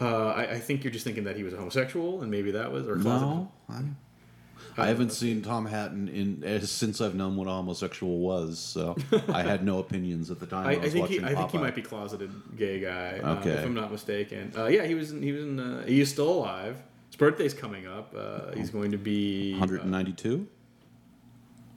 [0.00, 2.72] Uh, I, I think you're just thinking that he was a homosexual, and maybe that
[2.72, 3.26] was or closet.
[3.26, 3.96] No, I'm,
[4.76, 8.58] I haven't seen Tom Hatten in since I've known what a homosexual was.
[8.58, 8.96] So
[9.28, 10.66] I had no opinions at the time.
[10.68, 13.20] I, I, think he, I think he might be closeted gay guy.
[13.22, 13.50] um, Okay.
[13.50, 14.52] if I'm not mistaken.
[14.56, 15.12] Uh, yeah, he was.
[15.12, 15.60] In, he was in.
[15.60, 16.82] Uh, he is still alive.
[17.14, 18.12] His birthday's coming up.
[18.12, 20.48] Uh, he's going to be 192.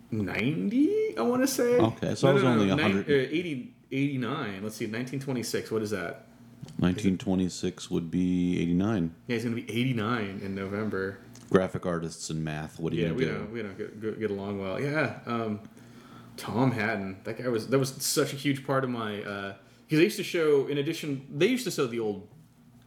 [0.10, 4.64] 90 i want to say Okay, so I was only nine- 100 uh, 80 89
[4.64, 6.28] let's see 1926 what is that
[6.80, 9.14] 1926 would be 89.
[9.28, 11.20] yeah he's gonna be 89 in november
[11.50, 12.80] Graphic artists and math.
[12.80, 13.32] What do you yeah we do?
[13.34, 15.60] don't we don't get, get, get along well yeah um
[16.38, 19.54] tom hatten that guy was that was such a huge part of my uh
[19.86, 22.30] because they used to show in addition they used to show the old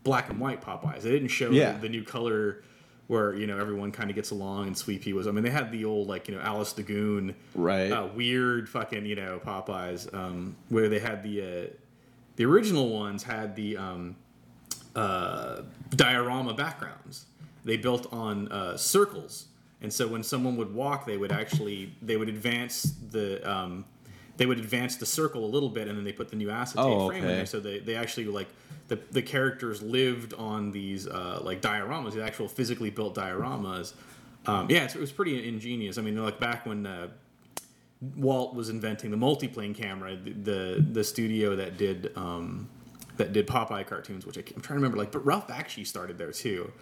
[0.02, 1.72] black and white popeyes they didn't show Yeah.
[1.72, 2.62] the, the new color
[3.06, 5.26] where you know everyone kind of gets along and Sweet Pea was.
[5.26, 7.90] I mean, they had the old like you know Alice the Goon, Right.
[7.90, 11.66] uh, weird fucking you know Popeyes, um, where they had the uh,
[12.36, 14.14] the original ones had the um,
[14.94, 17.26] uh, diorama backgrounds.
[17.64, 19.46] They built on uh, circles,
[19.82, 23.84] and so when someone would walk, they would actually they would advance the um,
[24.40, 26.82] they would advance the circle a little bit, and then they put the new acetate
[26.82, 27.44] Oh, frame in there.
[27.44, 28.48] So they, they actually like
[28.88, 33.92] the the characters lived on these uh, like dioramas, the actual physically built dioramas.
[34.46, 35.98] Um, yeah, it's, it was pretty ingenious.
[35.98, 36.86] I mean, like back when.
[36.86, 37.08] Uh,
[38.16, 42.66] Walt was inventing the multiplane camera, the the, the studio that did um,
[43.18, 44.96] that did Popeye cartoons, which I, am trying to remember.
[44.96, 46.72] Like, but Ralph Bakshi started there too,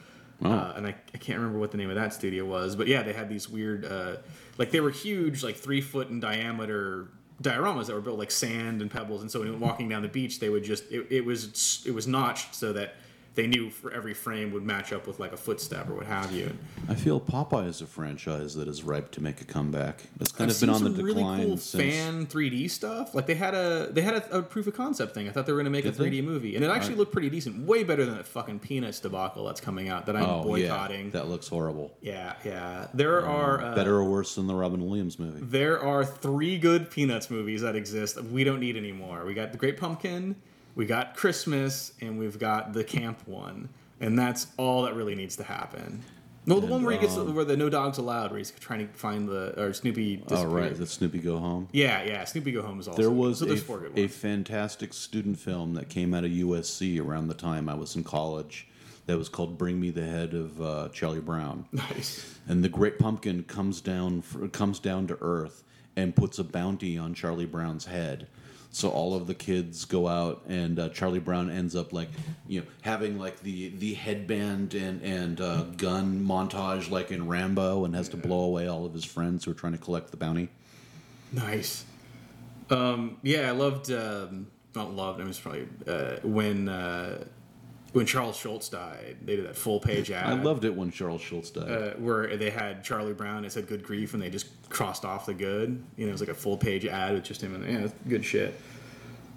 [0.45, 2.77] uh, and I, I can't remember what the name of that studio was.
[2.77, 4.19] But yeah, they had these weird, uh,
[4.59, 7.09] like they were huge, like three foot in diameter
[7.43, 9.23] dioramas that were built like sand and pebbles.
[9.23, 12.07] And so when walking down the beach, they would just it, it was it was
[12.07, 12.95] notched so that
[13.39, 16.33] they knew for every frame would match up with like a footstep or what have
[16.33, 16.53] you.
[16.89, 20.03] I feel Popeye is a franchise that is ripe to make a comeback.
[20.19, 21.95] It's kind I've of been on the some decline really cool since.
[21.95, 23.15] fan 3D stuff.
[23.15, 25.29] Like they had a they had a, a proof of concept thing.
[25.29, 26.21] I thought they were going to make Did a 3D they?
[26.21, 27.65] movie, and it actually looked pretty decent.
[27.65, 31.11] Way better than that fucking Peanuts debacle that's coming out that I'm oh yeah, boycotting.
[31.13, 31.97] that looks horrible.
[32.01, 32.89] Yeah, yeah.
[32.93, 35.39] There are uh, Better or worse than the Robin Williams movie?
[35.45, 38.21] There are three good Peanuts movies that exist.
[38.21, 39.25] We don't need any more.
[39.25, 40.35] We got The Great Pumpkin,
[40.79, 43.69] we got Christmas, and we've got the camp one,
[44.01, 46.05] and that's all that really needs to happen.
[46.47, 48.87] No, the one where he gets um, where the no dogs allowed, where he's trying
[48.87, 50.23] to find the or Snoopy.
[50.31, 51.69] Oh right, that Snoopy Go Home.
[51.73, 52.25] Yeah, yeah.
[52.25, 53.49] Snoopy Go Home is also There was so
[53.97, 57.97] a, a fantastic student film that came out of USC around the time I was
[57.97, 58.69] in college.
[59.07, 62.39] That was called "Bring Me the Head of uh, Charlie Brown." nice.
[62.47, 65.65] and the Great Pumpkin comes down fr- comes down to Earth
[65.97, 68.29] and puts a bounty on Charlie Brown's head.
[68.71, 72.11] So all of the kids go out, and uh, Charlie Brown ends up like,
[72.47, 77.85] you know, having like the the headband and and uh, gun montage like in Rambo,
[77.85, 80.17] and has to blow away all of his friends who are trying to collect the
[80.17, 80.51] bounty.
[81.33, 81.85] Nice.
[82.71, 83.91] Um, yeah, I loved.
[83.91, 85.19] Um, not loved.
[85.19, 87.25] I mean, it's probably uh, when uh,
[87.93, 89.17] when Charles Schulz died.
[89.25, 90.27] They did that full page ad.
[90.27, 91.71] I loved it when Charles Schulz died.
[91.71, 93.45] uh, where they had Charlie Brown.
[93.45, 95.83] It said "good grief" and they just crossed off the good.
[95.97, 98.25] You know, it was like a full page ad with just him and yeah, good
[98.25, 98.59] shit.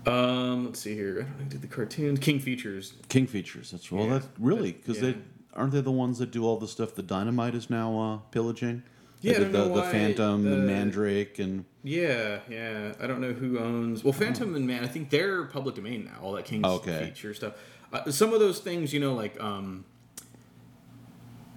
[0.06, 1.12] Um, let's see here.
[1.20, 2.20] I don't know who did the cartoons.
[2.20, 2.94] King Features.
[3.08, 3.72] King features.
[3.72, 4.06] That's well.
[4.06, 4.14] Yeah.
[4.14, 5.12] That's really because Yeah.
[5.12, 5.18] they
[5.54, 8.84] aren't they the ones that do all the stuff that Dynamite is now uh, pillaging.
[9.24, 12.94] Yeah, the, the Phantom, the uh, Mandrake, and Yeah, yeah.
[13.00, 14.04] I don't know who owns.
[14.04, 16.18] Well, Phantom and Man, I think they're public domain now.
[16.24, 17.06] All that King's Okay.
[17.06, 17.54] feature stuff.
[17.94, 19.86] Uh, some of those things, you know, like um,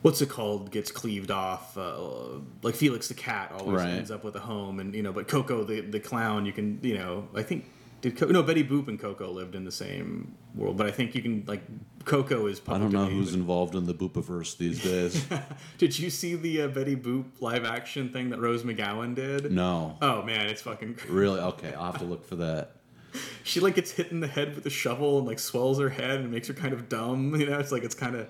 [0.02, 1.76] what's it called, gets cleaved off.
[1.78, 3.90] Uh, like Felix the cat always Right.
[3.90, 6.78] ends up with a home, and you know, but Koko the the clown, you can,
[6.82, 7.66] you know, I think
[8.00, 11.14] did Co- no Betty Boop and Koko lived in the same world, but I think
[11.14, 11.62] you can like
[12.04, 15.24] Koko is I don't know who's but- involved in the Boopiverse these days.
[15.78, 19.50] Did you see the uh, Betty Boop live action thing that Rose McGowan did?
[19.50, 20.98] no, Oh man, it's fucking.
[21.08, 21.40] really?
[21.40, 22.72] Okay, I'll have to look for that.
[23.42, 26.20] she like gets hit in the head with a shovel and like swells her head
[26.20, 27.34] and makes her kind of dumb.
[27.44, 28.28] You know, it's like it's kind of,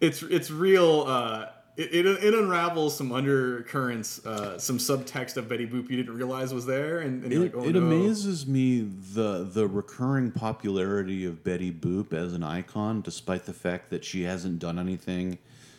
[0.00, 1.04] it's it's real.
[1.06, 1.46] Uh,
[1.76, 6.52] it, it, it unravels some undercurrents, uh, some subtext of Betty Boop you didn't realize
[6.52, 7.80] was there, and, and It, like, oh it no.
[7.80, 13.90] amazes me the the recurring popularity of Betty Boop as an icon, despite the fact
[13.90, 15.38] that she hasn't done anything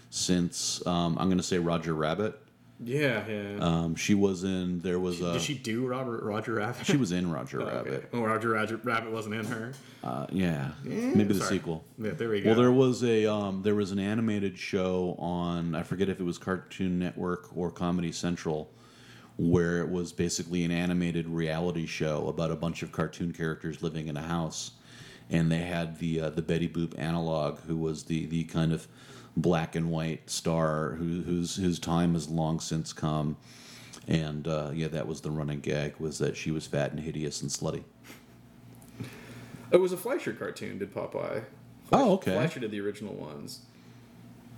[0.09, 2.39] since um, I'm going to say Roger Rabbit.
[2.83, 3.57] Yeah, yeah.
[3.59, 4.79] Um, she was in.
[4.79, 5.33] There was a.
[5.33, 6.85] Did she do Robert Roger Rabbit?
[6.85, 7.75] she was in Roger Oh, okay.
[7.91, 8.09] Rabbit.
[8.13, 9.73] Oh, Roger, Roger Rabbit wasn't in her.
[10.03, 11.57] Uh, yeah, Yeah, maybe the sorry.
[11.57, 11.83] sequel.
[11.99, 12.49] Yeah, there we go.
[12.49, 16.23] Well, there was a um, there was an animated show on I forget if it
[16.23, 18.71] was Cartoon Network or Comedy Central,
[19.37, 24.07] where it was basically an animated reality show about a bunch of cartoon characters living
[24.07, 24.71] in a house,
[25.29, 28.87] and they had the uh, the Betty Boop analog, who was the the kind of
[29.37, 33.37] black and white star who, whose whose time has long since come.
[34.07, 37.41] And uh, yeah, that was the running gag was that she was fat and hideous
[37.41, 37.83] and slutty.
[39.71, 40.79] It was a Fleischer cartoon.
[40.79, 41.43] Did Popeye?
[41.93, 42.33] Oh, okay.
[42.33, 43.61] Fleischer did the original ones.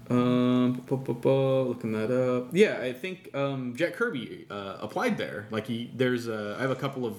[0.09, 2.49] Um, bu- bu- bu- looking that up.
[2.51, 5.47] Yeah, I think um, Jack Kirby uh, applied there.
[5.49, 7.15] Like he, there's a, I have a couple of.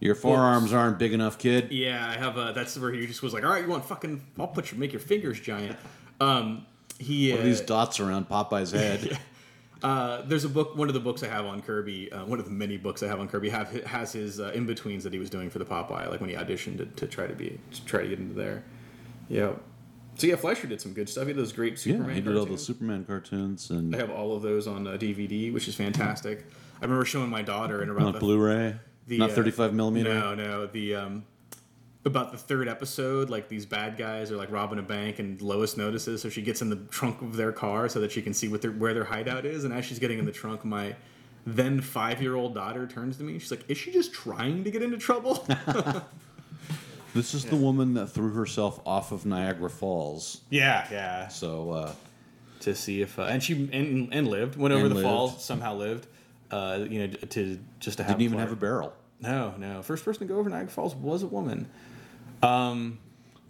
[0.00, 1.70] Your forearms aren't big enough, kid.
[1.70, 2.52] Yeah, I have a.
[2.54, 4.20] That's where he just was like, all right, you want fucking?
[4.38, 5.76] I'll put your make your fingers giant.
[6.20, 6.66] Um,
[6.98, 7.32] he.
[7.32, 9.18] Uh, these dots around Popeye's head?
[9.82, 10.76] uh, there's a book.
[10.76, 12.12] One of the books I have on Kirby.
[12.12, 14.66] Uh, one of the many books I have on Kirby have has his uh, in
[14.66, 17.26] betweens that he was doing for the Popeye, like when he auditioned to, to try
[17.26, 18.64] to be to try to get into there.
[19.28, 19.52] Yeah.
[20.16, 21.24] So yeah, Fleischer did some good stuff.
[21.24, 22.14] He had those great yeah, Superman.
[22.14, 22.58] he did all the.
[22.58, 26.44] Superman cartoons and I have all of those on uh, DVD, which is fantastic.
[26.80, 28.74] I remember showing my daughter in around the, Blu-ray.
[29.06, 30.12] the, Not uh, 35 millimeter.
[30.12, 31.24] No, no, the um,
[32.04, 35.76] about the third episode, like these bad guys are like robbing a bank, and Lois
[35.76, 38.48] notices, so she gets in the trunk of their car so that she can see
[38.48, 39.64] what their, where their hideout is.
[39.64, 40.96] And as she's getting in the trunk, my
[41.46, 43.38] then five-year-old daughter turns to me.
[43.38, 45.46] She's like, "Is she just trying to get into trouble?"
[47.14, 50.40] This is the woman that threw herself off of Niagara Falls.
[50.48, 51.28] yeah, yeah.
[51.28, 51.92] So uh,
[52.60, 55.06] To see if uh, and she and, and lived went over the lived.
[55.06, 56.06] falls somehow lived.
[56.50, 58.46] Uh, you know, to just to have didn't even fun.
[58.46, 58.94] have a barrel.
[59.20, 59.82] No, no.
[59.82, 61.68] First person to go over Niagara Falls was a woman.
[62.42, 62.98] Um,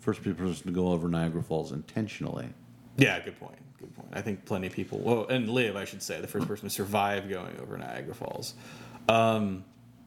[0.00, 2.48] First person to go over Niagara Falls intentionally.
[2.96, 3.56] yeah, good point.
[3.78, 4.08] Good point.
[4.12, 6.74] I think plenty of people, well, and live, I should say, the first person to
[6.74, 8.54] survive going over Niagara Falls.
[9.08, 9.64] Um,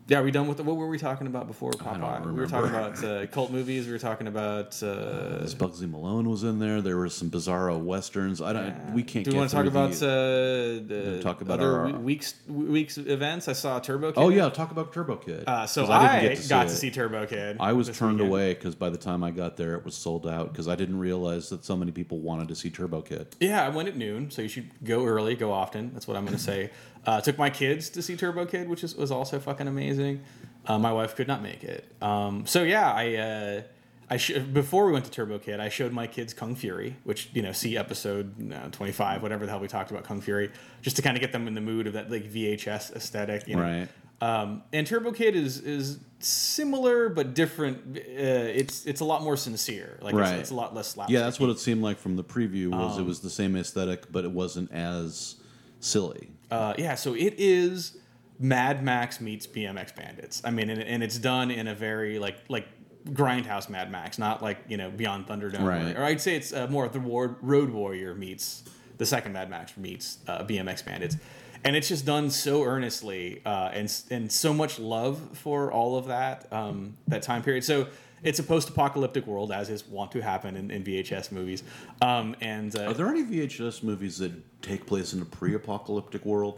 [0.07, 2.23] yeah, are we done with the, what were we talking about before Popeye?
[2.25, 3.87] We were talking about uh, cult movies.
[3.87, 4.81] We were talking about.
[4.83, 8.39] Uh, As Bugsy Malone was in there, there were some bizarro westerns.
[8.41, 8.93] I don't.
[8.93, 9.25] We can't.
[9.25, 12.97] Do we want to talk about the- uh, the talk about other our- weeks weeks
[12.99, 13.47] events?
[13.47, 14.19] I saw Turbo Kid.
[14.21, 15.43] Oh yeah, talk about Turbo Kid.
[15.47, 16.69] Uh, so I, didn't get to got it.
[16.69, 17.57] to see Turbo Kid.
[17.59, 18.29] I was turned weekend.
[18.29, 20.51] away because by the time I got there, it was sold out.
[20.51, 23.35] Because I didn't realize that so many people wanted to see Turbo Kid.
[23.39, 25.91] Yeah, I went at noon, so you should go early, go often.
[25.93, 26.69] That's what I'm going to say.
[27.05, 30.21] Uh, took my kids to see Turbo Kid, which is, was also fucking amazing.
[30.65, 31.85] Uh, my wife could not make it.
[32.01, 33.61] Um, so yeah, I uh,
[34.09, 37.29] I sh- before we went to Turbo Kid, I showed my kids Kung Fury, which
[37.33, 40.95] you know, see episode uh, 25, whatever the hell we talked about Kung Fury, just
[40.95, 43.61] to kind of get them in the mood of that like VHS aesthetic, you know.
[43.61, 43.87] Right.
[44.21, 47.97] Um, and Turbo Kid is is similar but different.
[47.97, 49.99] Uh, it's it's a lot more sincere.
[50.01, 50.33] Like Right.
[50.33, 51.13] it's, it's a lot less slapstick.
[51.13, 52.69] Yeah, that's what it seemed like from the preview.
[52.71, 55.35] Was it was the same aesthetic, but it wasn't as
[55.79, 56.29] silly.
[56.51, 57.97] Uh, yeah, so it is
[58.39, 60.41] Mad Max meets BMX Bandits.
[60.43, 62.67] I mean, and, and it's done in a very like like
[63.09, 65.65] grindhouse Mad Max, not like you know Beyond Thunderdome.
[65.65, 65.95] Right.
[65.95, 68.63] Or, or I'd say it's uh, more of the War, Road Warrior meets
[68.97, 71.17] the second Mad Max meets uh, BMX Bandits,
[71.63, 76.07] and it's just done so earnestly uh, and and so much love for all of
[76.07, 77.63] that um, that time period.
[77.63, 77.87] So.
[78.25, 81.63] It's a post-apocalyptic world, as is want to happen in, in VHS movies,
[82.01, 84.31] um, and uh, Are there any VHS movies that
[84.63, 86.57] take place in a pre-apocalyptic world?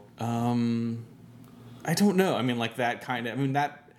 [1.84, 2.36] I don't know.
[2.36, 3.38] I mean, like that kind of.
[3.38, 3.90] I mean that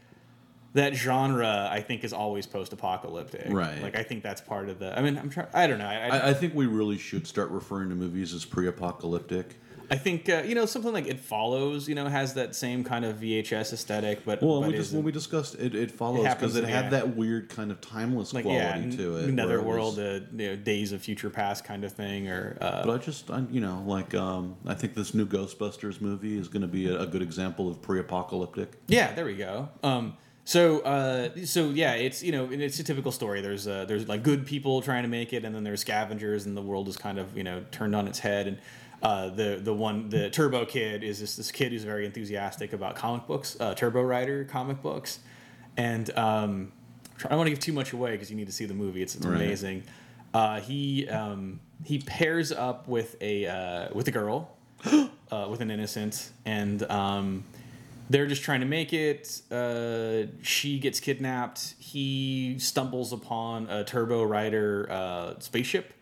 [0.72, 1.68] that genre.
[1.70, 3.52] I think is always post-apocalyptic.
[3.52, 3.83] Right.
[3.83, 4.98] Like I think that's part of the.
[4.98, 5.48] I mean, I'm trying.
[5.52, 5.87] I don't know.
[5.87, 9.57] I, I, I, I think we really should start referring to movies as pre-apocalyptic.
[9.90, 11.88] I think uh, you know something like It Follows.
[11.88, 15.03] You know, has that same kind of VHS aesthetic, but Well, but we just when
[15.03, 16.90] we discussed it, it follows because it had yeah.
[16.90, 19.29] that weird kind of timeless like quality yeah, to it.
[19.29, 23.01] another world, uh, you know, Days of Future Past kind of thing, or uh, But
[23.01, 26.62] I just, I, you know, like um, I think this new Ghostbusters movie is going
[26.62, 28.72] to be a, a good example of pre-apocalyptic.
[28.88, 29.68] Yeah, there we go.
[29.83, 30.16] Um,
[30.48, 33.42] so, uh, so yeah, it's you know, it's a typical story.
[33.42, 36.57] There's uh, there's like good people trying to make it, and then there's scavengers, and
[36.57, 38.46] the world is kind of you know turned on its head.
[38.46, 38.59] And
[39.02, 42.96] uh, the the one the Turbo Kid is this this kid who's very enthusiastic about
[42.96, 45.20] comic books, uh, Turbo Rider comic books,
[45.76, 46.72] and um,
[47.24, 49.02] I don't want to give too much away because you need to see the movie.
[49.02, 49.37] It's, it's Right.
[49.37, 49.82] amazing.
[50.34, 55.70] Uh, he um, he pairs up with a uh, with a girl, uh, with an
[55.70, 57.44] innocent, and um,
[58.11, 59.42] they're just trying to make it.
[59.50, 61.74] Uh, she gets kidnapped.
[61.78, 65.92] He stumbles upon a Turbo Rider uh, spaceship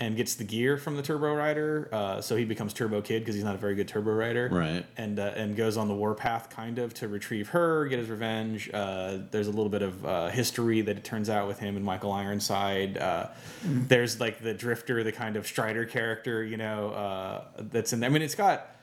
[0.00, 1.88] and gets the gear from the Turbo Rider.
[1.90, 4.48] Uh, so he becomes Turbo Kid because he's not a very good Turbo Rider.
[4.50, 4.86] Right.
[4.96, 8.70] And uh, and goes on the warpath kind of to retrieve her, get his revenge.
[8.72, 11.84] Uh, there's a little bit of uh, history that it turns out with him and
[11.84, 12.98] Michael Ironside.
[12.98, 13.28] Uh,
[13.62, 18.10] There's like the Drifter, the kind of Strider character, you know, uh, that's in there.
[18.10, 18.74] I mean, it's got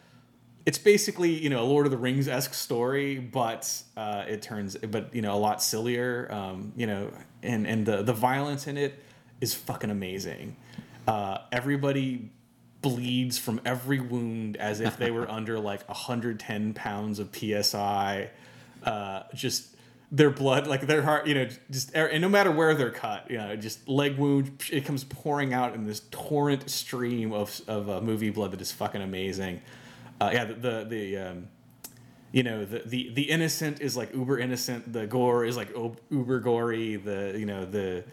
[0.65, 4.75] it's basically you know a Lord of the Rings esque story, but uh, it turns
[4.75, 6.27] but you know a lot sillier.
[6.31, 7.11] Um, you know,
[7.43, 9.01] and and the the violence in it
[9.41, 10.55] is fucking amazing.
[11.07, 12.31] Uh, everybody
[12.81, 18.29] bleeds from every wound as if they were under like 110 pounds of psi.
[18.83, 19.75] Uh, just
[20.11, 23.37] their blood, like their heart, you know, just and no matter where they're cut, you
[23.37, 28.01] know, just leg wound, it comes pouring out in this torrent stream of of uh,
[28.01, 29.61] movie blood that is fucking amazing.
[30.21, 31.47] Uh, yeah, the the, the um,
[32.31, 35.69] you know the, the the innocent is like uber innocent the gore is like
[36.09, 38.03] uber gory the you know the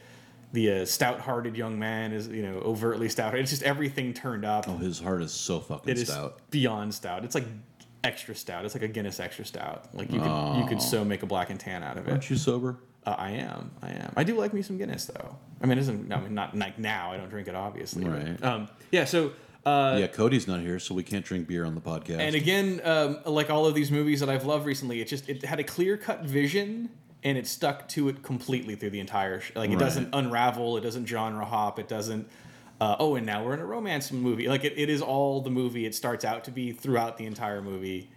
[0.53, 3.35] the uh, stout-hearted young man is you know overtly stout.
[3.35, 4.67] It's just everything turned up.
[4.69, 6.39] Oh, his heart is so fucking it is stout.
[6.51, 7.25] beyond stout.
[7.25, 7.47] It's like
[8.05, 8.65] extra stout.
[8.65, 9.95] It's like a guinness extra stout.
[9.95, 12.11] Like you could you could so make a black and tan out of it.
[12.11, 12.79] Aren't you sober?
[13.05, 13.71] uh, i am.
[13.83, 14.13] I am.
[14.17, 15.37] I do like me some guinness though.
[15.61, 17.13] I mean it isn't i mean not like now.
[17.13, 18.45] I don't drink it obviously but, Right.
[18.45, 19.33] um yeah so
[19.65, 22.19] uh yeah, Cody's not here, so we can't drink beer on the podcast.
[22.19, 25.45] and again, um, like all of these movies that I've loved recently, it just it
[25.45, 26.91] had a clear cut vision
[27.25, 29.41] and it stuck to it completely through the entire.
[29.41, 29.79] Sh- like it Right.
[29.81, 32.29] doesn't unravel, it doesn't genre hop, it doesn't.
[32.81, 34.49] Uh, oh, and now we're in a romance movie.
[34.49, 37.63] Like it, it is all the movie it starts out to be throughout the entire
[37.63, 38.11] movie,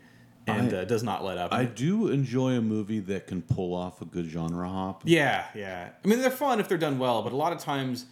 [0.48, 1.54] and I- uh, does not let up.
[1.54, 5.04] I do enjoy a movie that can pull off a good genre hop.
[5.06, 5.90] Yeah, yeah.
[6.04, 8.06] I mean, they're fun if they're done well, but a lot of times,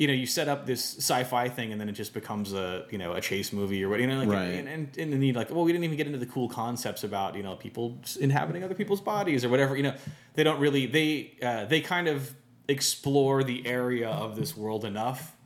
[0.00, 2.98] you know, you set up this sci-fi thing and then it just becomes a you
[3.02, 4.54] know a chase movie or what you know, like, Right.
[4.60, 7.02] and, and and then you like, well, we didn't even get into the cool concepts
[7.04, 7.86] about you know people
[8.18, 9.76] inhabiting other people's bodies or whatever.
[9.76, 9.94] You know,
[10.36, 11.10] they don't really they
[11.42, 12.34] uh, they kind of
[12.68, 15.36] explore the area of this world enough.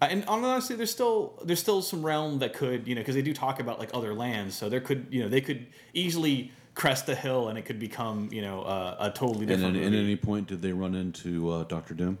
[0.00, 3.22] Uh, and honestly, there's still there's still some realm that could you know because they
[3.30, 7.04] do talk about like other lands, so there could you know they could easily crest
[7.04, 9.76] the hill and it could become you know uh, a totally And different.
[9.76, 10.04] at, at movie.
[10.04, 12.16] any point, did they run into uh, Doctor Doom?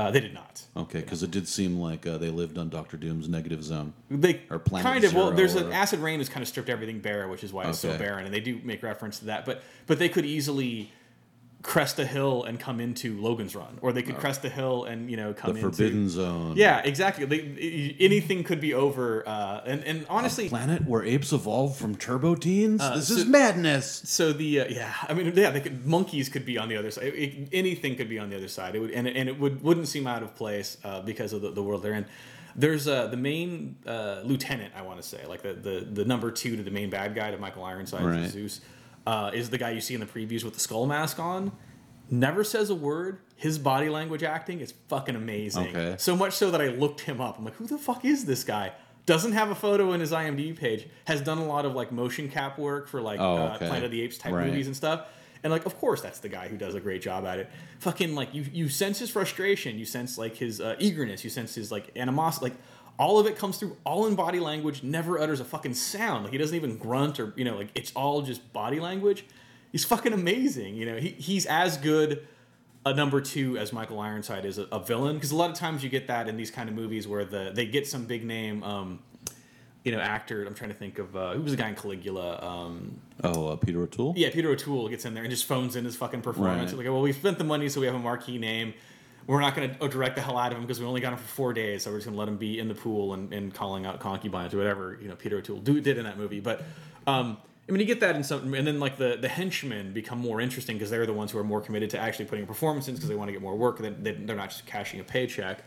[0.00, 0.62] Uh, they did not.
[0.76, 3.92] Okay, because it did seem like uh, they lived on Doctor Doom's negative zone.
[4.10, 5.30] They Or Planet kind of well.
[5.32, 7.78] There's or- an acid rain has kind of stripped everything bare, which is why it's
[7.80, 9.44] so barren, and they do make reference to that.
[9.44, 10.90] But but they could easily
[11.62, 15.10] crest a hill and come into Logan's Run, or they could crest a hill and
[15.10, 15.52] you know come Oh.
[15.52, 16.54] The into Forbidden Zone.
[16.56, 17.26] Yeah, exactly.
[17.26, 22.34] They, anything could be over, uh, and and honestly, Planet where apes evolved from turbo
[22.34, 22.80] teens?
[22.80, 24.02] this Uh, so- is madness.
[24.06, 26.90] so the uh, yeah, I mean yeah, they could, monkeys could be on the other
[26.90, 27.04] side.
[27.08, 28.74] It- it- anything could be on the other side.
[28.74, 31.42] It would and, it- and it would wouldn't seem out of place uh, because of
[31.42, 32.06] the, the world they're in.
[32.56, 36.30] There's uh, the main uh, lieutenant, I want to say, like the, the the number
[36.32, 38.28] two to the main bad guy to Michael Ironside, Right.
[38.30, 38.60] Zeus,
[39.06, 41.52] uh, is the guy you see in the previews with the skull mask on.
[42.10, 43.20] Never says a word.
[43.36, 45.68] His body language acting is fucking amazing.
[45.68, 45.94] Okay.
[45.98, 47.38] So much so that I looked him up.
[47.38, 48.72] I'm like, who the fuck is this guy?
[49.06, 50.86] Doesn't have a photo in his IMDb page.
[51.06, 53.58] Has done a lot of like motion cap work for like Oh, uh.
[53.58, 54.46] Planet of the Apes type Right.
[54.46, 55.06] movies and stuff.
[55.42, 57.48] And like, of course, that's the guy who does a great job at it.
[57.78, 61.54] Fucking like, you you sense his frustration, you sense like his uh, eagerness, you sense
[61.54, 62.56] his like animosity, like
[63.00, 64.82] all of it comes through all in body language.
[64.82, 66.24] Never utters a fucking sound.
[66.24, 69.24] Like he doesn't even grunt or you know, like it's all just body language.
[69.72, 70.74] He's fucking amazing.
[70.74, 72.28] You know, he he's as good
[72.84, 75.82] a number two as Michael Ironside is a, a villain because a lot of times
[75.82, 78.62] you get that in these kind of movies where the they get some big name.
[78.62, 78.98] Um,
[79.82, 80.44] you know, actor.
[80.44, 82.38] I'm trying to think of uh, who was the guy in Caligula.
[82.46, 84.12] Um, Oh, uh, Peter O'Toole?
[84.14, 86.72] yeah, Peter O'Toole gets in there and just phones in his fucking performance.
[86.72, 86.84] Right.
[86.84, 88.74] Like, well, we spent the money, so we have a marquee name.
[89.26, 91.18] We're not going to direct the hell out of him because we only got him
[91.18, 93.32] for four days, so we're just going to let him be in the pool and,
[93.32, 96.40] and calling out concubines or whatever you know Peter O'Toole do, did in that movie.
[96.40, 96.62] But
[97.06, 97.36] um,
[97.68, 100.40] I mean, you get that in some, and then like the the henchmen become more
[100.40, 102.94] interesting because they're the ones who are more committed to actually putting a performance in
[102.94, 103.78] because they want to get more work.
[103.78, 105.62] They, they, they're not just cashing a paycheck.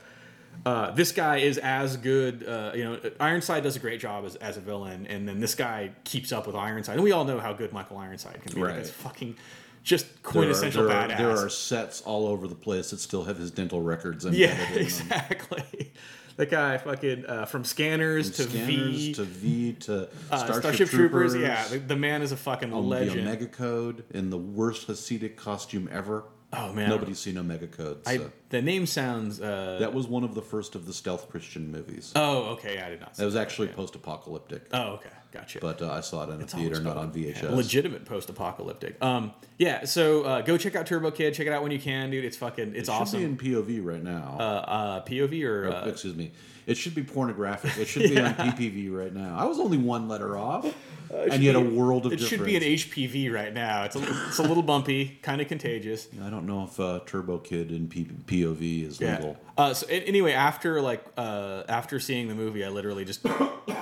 [0.66, 2.46] Uh, this guy is as good.
[2.48, 5.56] Uh, you know, Ironside does a great job as, as a villain, and then this
[5.56, 6.96] guy keeps up with Ironside.
[6.96, 8.62] And we all know how good Michael Ironside can be.
[8.62, 8.80] Like, Right.
[8.80, 9.36] it's fucking
[9.84, 11.18] just There are, quintessential there, are, badass.
[11.18, 14.26] there are sets all over the place that still have his dental records.
[14.26, 15.92] yeah, exactly.
[16.36, 20.90] That guy fucking uh, from scanners to Scanners V to V to uh, Starship, Starship,
[20.90, 21.34] Troopers.
[21.34, 21.36] Troopers.
[21.36, 23.20] Yeah, the, the man is a fucking um, legend.
[23.20, 26.24] The Omega Code in the worst Hasidic costume ever.
[26.52, 26.90] Oh, man.
[26.90, 28.00] nobody's seen Omega Code.
[28.08, 28.20] I,
[28.50, 29.40] the name sounds.
[29.42, 32.12] Uh, that was one of the first of the stealth Christian movies.
[32.16, 32.80] oh, okay.
[32.82, 33.16] I did not.
[33.16, 35.10] See that was actually post-apocalyptic, Oh, okay.
[35.34, 35.58] Gotcha.
[35.60, 37.56] but uh, I saw it in a theater, not on VHS.
[37.56, 39.04] legitimate post-apocalyptic.
[39.04, 39.86] Um, yeah.
[39.86, 41.34] So uh, go check out Turbo Kid.
[41.34, 42.24] Check it out when you can, dude.
[42.24, 42.74] It's fucking.
[42.76, 43.24] It's It awesome.
[43.24, 44.38] in POV right now.
[44.40, 46.32] uh, uh, POV or Oh, uh, excuse me.
[46.66, 47.78] It should be pornographic.
[47.78, 49.36] It should be on PPV right now.
[49.38, 50.66] I was only one letter off,
[51.12, 52.30] and yet a world of it difference.
[52.30, 53.84] should be an HPV right now.
[53.84, 56.08] It's a, it's a little bumpy, kind of contagious.
[56.26, 59.16] I don't know if uh, Turbo Kid in P- POV is Yeah.
[59.18, 59.38] legal.
[59.58, 63.26] Uh, so anyway, after like uh, after seeing the movie, I literally just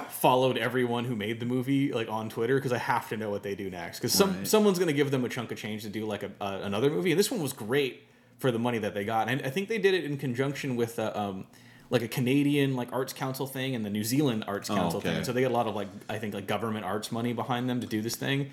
[0.10, 3.44] followed everyone who made the movie like on Twitter because I have to know what
[3.44, 4.00] they do next.
[4.00, 4.48] Because some Right.
[4.48, 7.12] someone's gonna give them a chunk of change to do like a, uh, another movie,
[7.12, 8.04] and this one was great
[8.40, 9.30] for the money that they got.
[9.30, 11.46] And I think they did it in conjunction with uh, um,
[11.92, 15.10] like a Canadian like arts council thing and the New Zealand arts Oh, council okay.
[15.10, 15.18] thing.
[15.18, 17.70] And so they get a lot of like I think like government arts money behind
[17.70, 18.50] them to do this thing.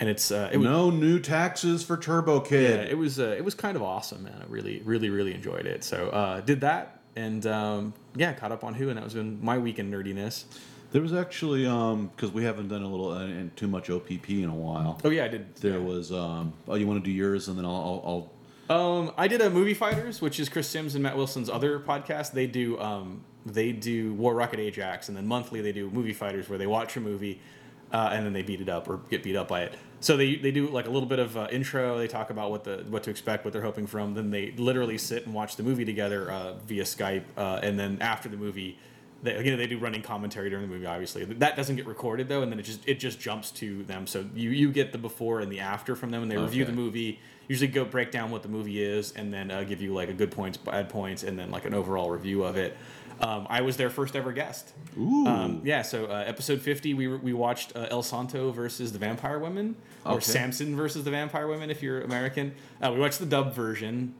[0.00, 2.78] And it's uh, it was No new taxes for Turbo Kid.
[2.78, 4.38] yeah, it was uh, it was kind of awesome, man.
[4.40, 5.82] I really, really, really enjoyed it.
[5.84, 9.38] So uh, did that, and um, yeah, caught up on Who, and that was been
[9.42, 10.44] my weekend nerdiness.
[10.90, 14.28] There was actually um because we haven't done a little uh, and too much OPP
[14.30, 15.00] in a while.
[15.04, 15.54] Oh yeah, I did.
[15.56, 18.30] There was um oh you want to do yours and then I'll I'll,
[18.70, 22.32] Um, I did a movie fighters, which is Chris Sims and Matt Wilson's other podcast.
[22.32, 26.48] They do um, they do War Rocket Ajax, and then monthly they do movie fighters,
[26.48, 27.40] where they watch a movie
[27.94, 29.74] uh, and then they beat it up or get beat up by it.
[30.00, 31.96] So they, they do like a little bit of uh, intro.
[31.96, 34.14] They talk about what the what to expect, what they're hoping from.
[34.14, 37.98] Then they literally sit and watch the movie together uh, via Skype, uh, and then
[38.00, 38.78] after the movie.
[39.22, 40.84] They, again, they do running commentary during the movie.
[40.84, 44.06] Obviously, that doesn't get recorded though, and then it just it just jumps to them.
[44.06, 46.72] So you you get the before and the after from them, and they review the
[46.72, 47.20] movie.
[47.48, 50.14] Usually, go break down what the movie is, and then uh, give you like a
[50.14, 52.76] good points, bad points, and then like an overall review of it.
[53.20, 54.72] Um, I was their first ever guest.
[54.98, 55.26] Ooh.
[55.26, 59.38] Um, yeah, so uh, episode fifty, we we watched uh, El Santo versus the Vampire
[59.38, 60.24] Women, or Okay.
[60.24, 62.54] Samson versus the Vampire Women, if you're American.
[62.82, 64.14] Uh, we watched the dub version,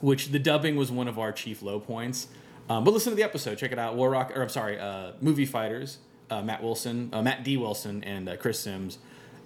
[0.00, 2.28] which the dubbing was one of our chief low points.
[2.68, 3.58] Um, but listen to the episode.
[3.58, 3.96] Check it out.
[3.96, 5.98] War Rock, or I'm sorry, uh, Movie Fighters.
[6.30, 7.56] Uh, Matt Wilson, uh, Matt D.
[7.56, 8.98] Wilson, and uh, Chris Sims,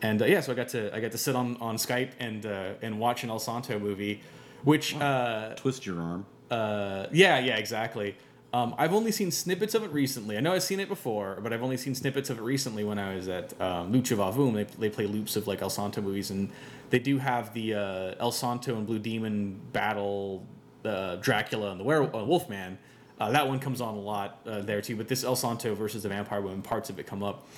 [0.05, 2.45] and uh, yeah, so I got to I got to sit on, on Skype and
[2.47, 4.21] uh, and watch an El Santo movie,
[4.63, 6.27] which uh, twist your arm.
[6.51, 8.15] uh, yeah, yeah, exactly.
[8.53, 10.37] Um, I've only seen snippets of it recently.
[10.37, 13.01] I know I've seen it before, but I've only seen snippets of it recently when
[13.01, 14.55] I was at um, Lucha Vavoom.
[14.55, 16.51] They, they play loops of like El Santo movies, and
[16.91, 20.47] they do have the uh, El Santo and Blue Demon battle,
[20.85, 22.79] uh, Dracula and the Were- uh, Wolfman.
[23.19, 24.95] Uh, that one comes on a lot uh, there too.
[24.95, 27.49] But this El Santo versus the Vampire Woman, parts of it come up,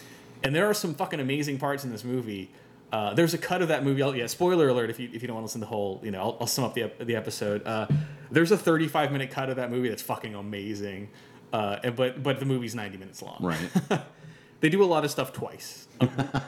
[0.47, 2.53] and there are some fucking amazing parts in this movie.
[2.93, 4.01] Uh, there's a cut of that movie.
[4.01, 6.01] I'll, yeah, spoiler alert if you if you don't want to listen to the whole,
[6.05, 7.67] you know, I'll, I'll sum up the the episode.
[7.67, 7.89] Uh,
[8.31, 11.09] there's a 35 minute cut of that movie that's fucking amazing.
[11.53, 13.39] Uh, and, but but the movie's 90 minutes long.
[13.41, 13.71] Right.
[14.61, 15.89] they do a lot of stuff twice,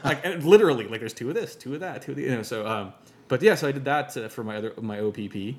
[0.05, 2.29] like and literally, like there's two of this, two of that, two of the, you
[2.29, 2.43] know.
[2.43, 2.93] So, um,
[3.27, 5.55] but yeah, so I did that uh, for my other my OPP.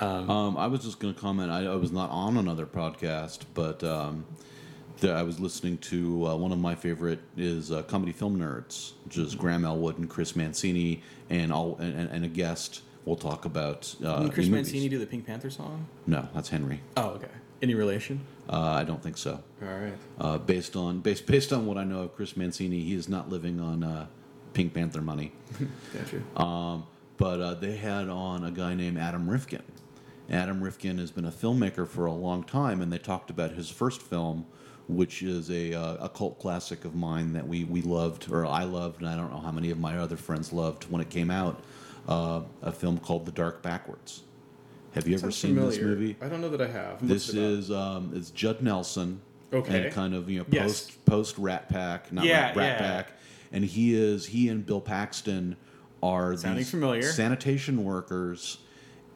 [0.00, 1.52] Um, I was just going to comment.
[1.52, 4.24] I, I was not on another podcast, but um,
[5.04, 9.18] I was listening to uh, one of my favorite is uh, Comedy Film Nerds, which
[9.18, 12.82] is Graham Elwood and Chris Mancini, and all and, and- a guest.
[13.04, 14.66] We'll talk about uh, Did Chris new movies.
[14.72, 15.86] Mancini do the Pink Panther song?
[16.06, 16.82] No, that's Henry.
[16.94, 17.28] Oh, okay.
[17.62, 18.20] Any relation?
[18.50, 19.42] Uh, I don't think so.
[19.62, 19.94] All right.
[20.20, 23.30] Uh, based on based based on what I know of Chris Mancini, he is not
[23.30, 24.06] living on uh,
[24.52, 25.32] Pink Panther money.
[25.94, 26.22] Gotcha.
[26.42, 26.86] Um,
[27.16, 29.62] but uh, they had on a guy named Adam Rifkin.
[30.30, 33.70] Adam Rifkin has been a filmmaker for a long time, and they talked about his
[33.70, 34.44] first film,
[34.88, 38.64] which is a, uh, a cult classic of mine that we, we loved, or I
[38.64, 41.30] loved, and I don't know how many of my other friends loved when it came
[41.30, 41.60] out.
[42.08, 44.22] Uh, a film called The Dark Backwards.
[44.92, 46.16] Have you ever seen this movie?
[46.22, 47.02] I don't know that I have.
[47.02, 49.20] What's This it is um, it's Judd Nelson,
[49.52, 49.84] Okay.
[49.84, 50.64] and kind of you know Yes.
[50.86, 52.78] post post Rat Pack, not Yeah, Rat, Rat yeah.
[52.78, 53.12] Pack,
[53.52, 55.56] and he is he and Bill Paxton
[56.02, 57.02] are Sounding these familiar.
[57.02, 58.58] sanitation workers,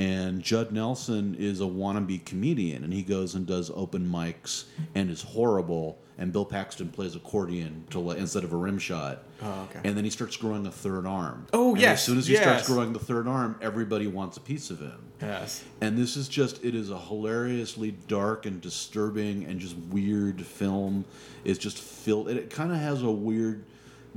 [0.03, 4.65] and Judd Nelson is a wannabe comedian, and he goes and does open mics
[4.97, 9.23] and is horrible, and Bill Paxton plays accordion to instead of a rim shot.
[9.41, 9.81] Oh, okay.
[9.85, 11.47] And then he starts growing a third arm.
[11.53, 14.41] Oh, And yes, As soon as he starts growing the third arm, everybody wants a
[14.41, 14.99] piece of him.
[15.21, 15.63] Yes.
[15.81, 21.05] And this is just, it is a hilariously dark and disturbing and just weird film.
[21.45, 23.65] It's just filled, it, kind of has a weird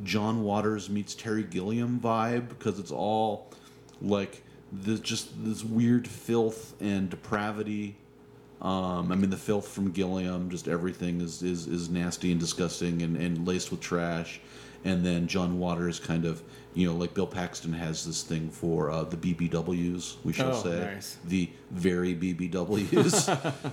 [0.04, 3.52] John Waters meets Terry Gilliam vibe because it's all
[4.02, 4.44] like
[4.84, 7.96] this, just this weird filth and depravity.
[8.62, 13.02] Um, I mean, the filth from Gilliam, just everything is, is, is nasty and disgusting
[13.02, 14.40] and, and laced with trash.
[14.84, 16.42] And then John Waters kind of,
[16.74, 20.64] you know, like Bill Paxton has this thing for uh, the BBWs, we shall Oh,
[20.64, 20.80] say.
[20.94, 21.18] nice.
[21.26, 23.72] The very BBWs.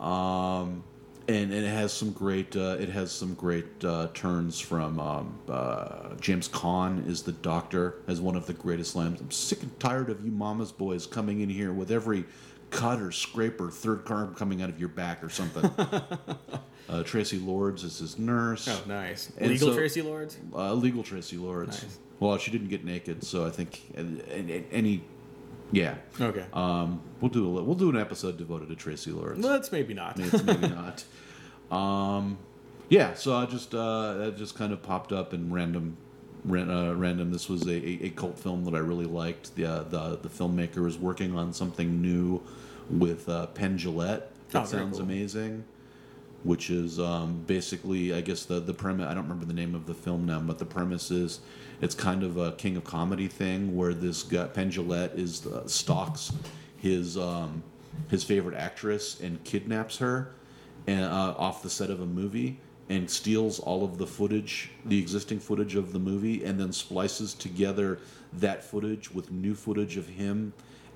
[0.00, 0.84] um,
[1.28, 5.38] and, and it has some great uh, it has some great uh, turns from um,
[5.48, 9.20] uh, James Caan is the doctor as one of the greatest lambs.
[9.20, 12.24] I'm sick and tired of you mama's boys coming in here with every
[12.70, 15.64] cut or scrape or third arm coming out of your back or something.
[16.88, 18.66] uh, Traci Lords is his nurse.
[18.66, 19.30] Oh, nice.
[19.38, 20.38] And Legal so- Traci Lords.
[20.54, 21.82] Uh, legal Traci Lords.
[21.82, 21.98] Nice.
[22.20, 25.04] Well, she didn't get naked, so I think any,
[25.72, 25.94] yeah.
[26.20, 26.44] Okay.
[26.52, 29.38] Um, we'll do a we'll do an episode devoted to Traci Lords.
[29.44, 30.16] Let's maybe not.
[30.16, 31.04] Maybe, maybe not.
[31.70, 32.38] Um,
[32.88, 35.96] yeah, so I just uh, that just kind of popped up in random,
[36.44, 37.30] ran, uh, random.
[37.32, 39.54] This was a, a, a cult film that I really liked.
[39.56, 42.40] The uh, the the filmmaker was working on something new
[42.90, 44.22] with uh, Penn Jillette.
[44.50, 45.04] That Oh, sounds cool.
[45.04, 45.64] amazing.
[46.44, 49.06] Which is um, basically, I guess the the premise.
[49.06, 51.40] I don't remember the name of the film now, but the premise is
[51.80, 55.66] it's kind of a King of Comedy thing where this guy Penn Jillette is uh,
[55.66, 56.32] stalks
[56.76, 57.62] his um,
[58.08, 60.32] his favorite actress and kidnaps her
[60.86, 64.98] and, uh, off the set of a movie and steals all of the footage, the
[64.98, 67.98] existing footage of the movie, and then splices together
[68.32, 70.52] that footage with new footage of him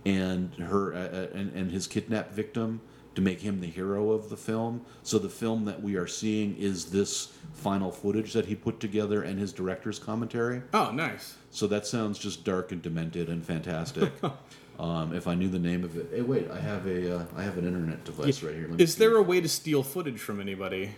[0.06, 2.80] and her uh, uh, and, and his kidnapped victim
[3.14, 4.84] to make him the hero of the film.
[5.02, 9.22] So the film that we are seeing is this final footage that he put together
[9.22, 10.62] and his director's commentary.
[10.72, 11.36] Oh, nice.
[11.50, 14.10] So that sounds just dark and demented and fantastic.
[14.78, 17.42] um, if I knew the name of it, hey, wait, I have a uh, I
[17.42, 18.70] have an internet device right here.
[18.78, 20.92] Is there a way to steal footage from anybody?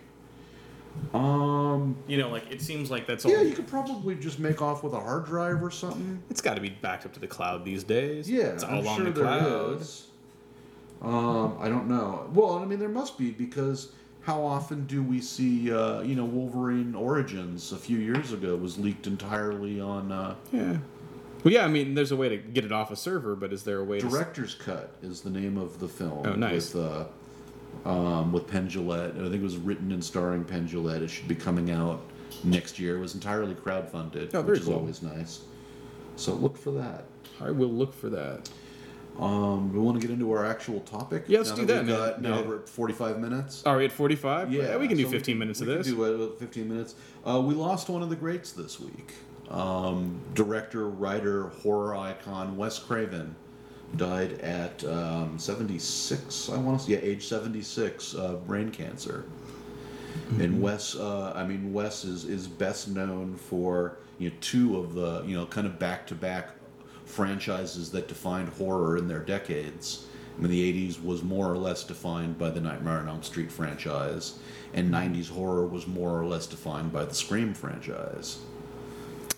[1.12, 3.32] Um, You know, like it seems like that's all.
[3.32, 6.22] yeah, you could probably just make off with a hard drive or something.
[6.30, 8.30] It's got to be backed up to the cloud these days.
[8.30, 9.80] Yeah, it's all I'm on sure the cloud.
[9.80, 10.06] is.
[11.04, 12.28] Um, I don't know.
[12.32, 13.92] Well, I mean, there must be because
[14.22, 18.78] how often do we see, uh, you know, Wolverine Origins a few years ago was
[18.78, 20.78] leaked entirely on uh, Yeah.
[21.42, 21.64] Well, yeah.
[21.64, 23.84] I mean, there's a way to get it off a server, but is there a
[23.84, 24.08] way to?
[24.08, 26.22] Director's Cut is the name of the film.
[26.26, 26.72] Oh, nice.
[26.72, 27.04] With, uh,
[27.88, 29.14] um, with Penn Jillette.
[29.18, 31.02] I think it was written and starring Penn Jillette.
[31.02, 32.00] It should be coming out
[32.44, 32.96] next year.
[32.96, 34.74] It was entirely crowdfunded, Oh, very which is cool.
[34.76, 35.40] always nice.
[36.16, 37.04] So look for that.
[37.42, 38.48] I will look for that.
[39.18, 41.24] Um, we want to get into our actual topic.
[41.28, 41.96] Yeah, let's now do we've that, man.
[41.96, 42.46] Got, now Yeah.
[42.46, 43.62] we're at forty-five minutes.
[43.64, 44.52] Are we at 45?
[44.52, 45.86] Yeah, we can do so 15 minutes we of can this.
[45.86, 46.94] do uh, 15 minutes.
[47.24, 49.14] Uh, we lost one of the greats this week.
[49.50, 53.36] Um, director, writer, horror icon Wes Craven
[53.96, 56.48] died at um, 76.
[56.50, 59.26] I want to say, yeah, age 76, uh, brain cancer.
[60.30, 60.40] Mm-hmm.
[60.40, 64.94] And Wes, uh, I mean, Wes is is best known for you know two of
[64.94, 66.50] the you know kind of back to back
[67.04, 70.06] franchises that defined horror in their decades.
[70.36, 73.52] I mean, the 80s was more or less defined by the Nightmare on Elm Street
[73.52, 74.38] franchise,
[74.72, 78.38] and 90s horror was more or less defined by the Scream franchise.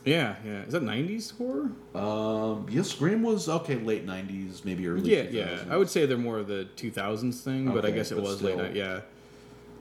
[0.06, 0.62] Yeah, yeah.
[0.62, 1.72] Is that '90s horror?
[1.92, 5.10] Um, yeah, Scream was okay, late '90s, maybe early.
[5.12, 5.32] Yeah, 2000s.
[5.32, 5.64] yeah.
[5.68, 8.52] I would say they're more of the 2000s thing, but I guess it was late
[8.52, 8.64] still.
[8.66, 8.76] night.
[8.76, 9.00] Yeah.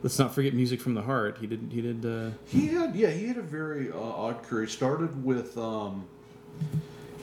[0.02, 1.38] Let's not forget music from the heart.
[1.40, 1.70] He did.
[1.72, 2.04] He did.
[2.06, 4.66] Uh, He had, yeah, he had a very uh, odd career.
[4.66, 6.06] He started with, um,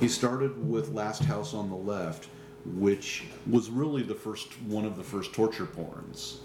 [0.03, 2.28] he started with Last House on the Left,
[2.64, 6.38] which was really the first one of the first torture porns.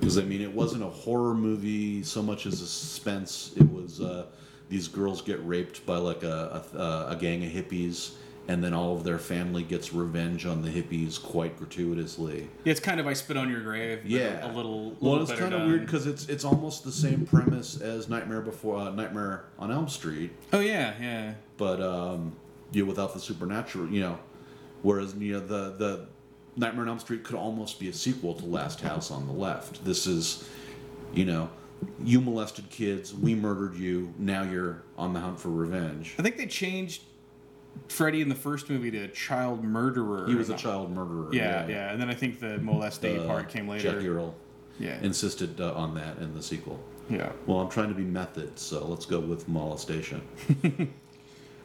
[0.00, 3.52] Because I mean, it wasn't a horror movie so much as a suspense.
[3.56, 4.26] It was uh,
[4.70, 8.12] these girls get raped by like a, a a gang of hippies,
[8.48, 12.48] and then all of their family gets revenge on the hippies quite gratuitously.
[12.64, 14.06] yeah, it's kind of I spit on your grave.
[14.06, 14.96] Yeah, a, a little.
[15.00, 18.78] Well, it's kind of weird because it's it's almost the same premise as Nightmare Before
[18.78, 21.34] uh, Nightmare on Elm Street, Oh yeah, yeah.
[21.58, 22.34] but um,
[22.72, 23.88] you know, without the supernatural.
[23.88, 24.18] You know,
[24.82, 26.06] whereas you know the the
[26.56, 29.84] Nightmare on Elm Street could almost be a sequel to Last House on the Left.
[29.84, 30.48] This is,
[31.12, 31.50] you know,
[32.04, 34.14] you molested kids, we murdered you.
[34.18, 36.14] Now you're on the hunt for revenge.
[36.18, 37.02] I think they changed
[37.88, 40.28] Freddy in the first movie to a child murderer.
[40.28, 41.28] He was a child murderer.
[41.34, 43.90] Yeah, yeah, and then I think the molestate Uh, part came later.
[43.92, 44.32] Jack Earl
[44.78, 46.78] yeah, insisted uh, on that in the sequel.
[47.10, 47.32] yeah.
[47.46, 50.22] Well, I'm trying to be method, so let's go with molestation.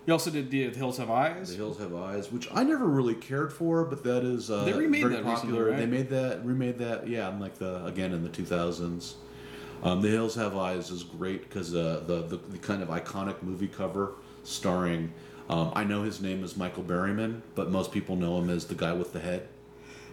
[0.05, 1.49] You also did the Hills Have Eyes.
[1.51, 4.73] The Hills Have Eyes, which I never really cared for, but that is uh, They
[4.73, 5.69] remade very that recently, popular.
[5.71, 5.77] right?
[5.77, 9.13] They made that, remade that, yeah, in like the again in the 2000s.
[9.83, 13.41] Um, the Hills Have Eyes is great because uh, the, the the kind of iconic
[13.43, 15.13] movie cover starring.
[15.49, 18.75] Um, I know his name is Michael Berryman, but most people know him as the
[18.75, 19.47] guy with the head.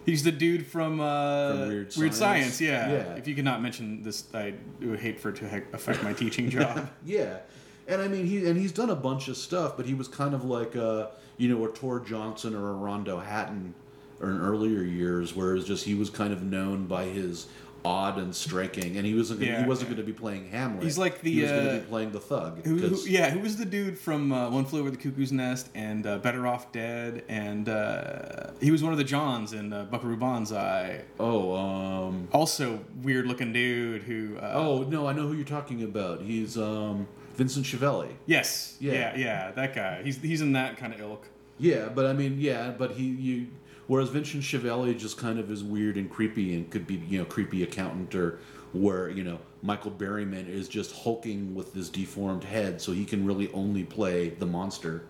[0.05, 2.15] He's the dude from, uh, From Weird Science.
[2.17, 2.61] Science.
[2.61, 2.89] Yeah.
[2.91, 3.13] Yeah.
[3.15, 6.49] If you could not mention this, I would hate for it to affect my teaching
[6.57, 6.89] job.
[7.05, 7.39] Yeah,
[7.87, 10.33] and I mean he and he's done a bunch of stuff, but he was kind
[10.33, 11.07] of like uh,
[11.37, 13.73] you know a Tor Johnson or a Rondo Hatton,
[14.19, 17.47] or in earlier years, whereas just he was kind of known by his
[17.85, 19.95] odd and striking, and he wasn't Yeah, he wasn't yeah.
[19.95, 20.83] going to be playing Hamlet.
[20.83, 22.65] He's like the, he was going uh, to be playing the thug.
[22.65, 25.69] Who, who, yeah, who was the dude from uh, One Flew Over the Cuckoo's Nest
[25.73, 27.23] and uh, Better Off Dead?
[27.29, 31.01] And uh, he was one of the Johns in uh, Buckaroo Banzai.
[31.19, 34.37] Oh, um, Also, weird looking dude who.
[34.37, 36.21] Uh, oh no, I know who you're talking about.
[36.21, 37.07] He's um,
[37.37, 38.09] Vincent Schiavelli.
[38.25, 38.93] yes, Yeah.
[38.93, 40.01] yeah, yeah, that guy.
[40.03, 41.27] He's he's in that kind of ilk.
[41.59, 43.47] Yeah, but I mean, yeah, but he you
[43.87, 47.25] whereas Vincent Schiavelli just kind of is weird and creepy and could be you know
[47.25, 48.39] creepy accountant or
[48.73, 53.25] where you know Michael Berryman is just hulking with this deformed head, so he can
[53.25, 55.03] really only play the monster,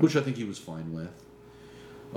[0.00, 1.10] which I think he was fine with.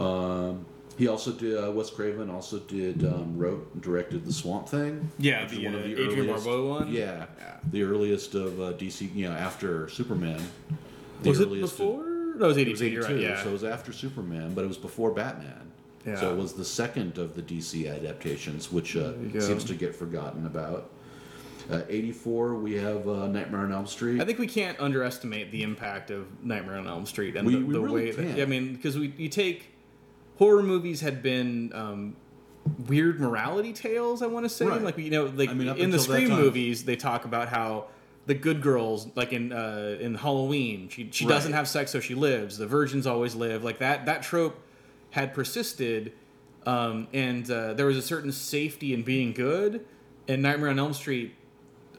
[0.04, 0.66] Um,
[0.98, 5.10] he also did uh, Wes Craven also did um, wrote and directed the Swamp Thing.
[5.20, 5.72] Yeah, which is the, uh,
[6.12, 6.92] Adrienne Barbeau one?
[6.92, 7.58] Yeah, Yeah.
[7.72, 9.14] the earliest of uh, DC.
[9.16, 10.42] You know, after Superman.
[11.24, 12.04] The Was it earliest of- before?
[12.38, 13.02] No, it was it was 82.
[13.02, 13.42] Right, yeah.
[13.44, 15.72] so it was after Superman, but it was before Batman.
[16.06, 16.20] Yeah.
[16.20, 20.46] So it was the second of the DC adaptations, which uh, seems to get forgotten
[20.46, 20.92] about.
[21.70, 24.22] Uh, 84, we have uh, Nightmare on Elm Street.
[24.22, 27.66] I think we can't underestimate the impact of Nightmare on Elm Street and We- the,
[27.66, 28.40] we the really way that can't.
[28.40, 29.66] I mean, because we you take
[30.38, 32.16] horror movies had been um,
[32.88, 34.22] weird morality tales.
[34.22, 34.82] I want to say, Right.
[34.82, 37.88] like you know, like I mean, in the Scream movies, they talk about how
[38.26, 41.34] the good girls, like in uh, in Halloween, she she Right.
[41.34, 42.58] doesn't have sex, so she lives.
[42.58, 43.64] The virgins always live.
[43.64, 44.60] Like that that trope
[45.12, 46.12] had persisted,
[46.66, 49.86] um, and uh, there was a certain safety in being good.
[50.30, 51.34] And Nightmare on Elm Street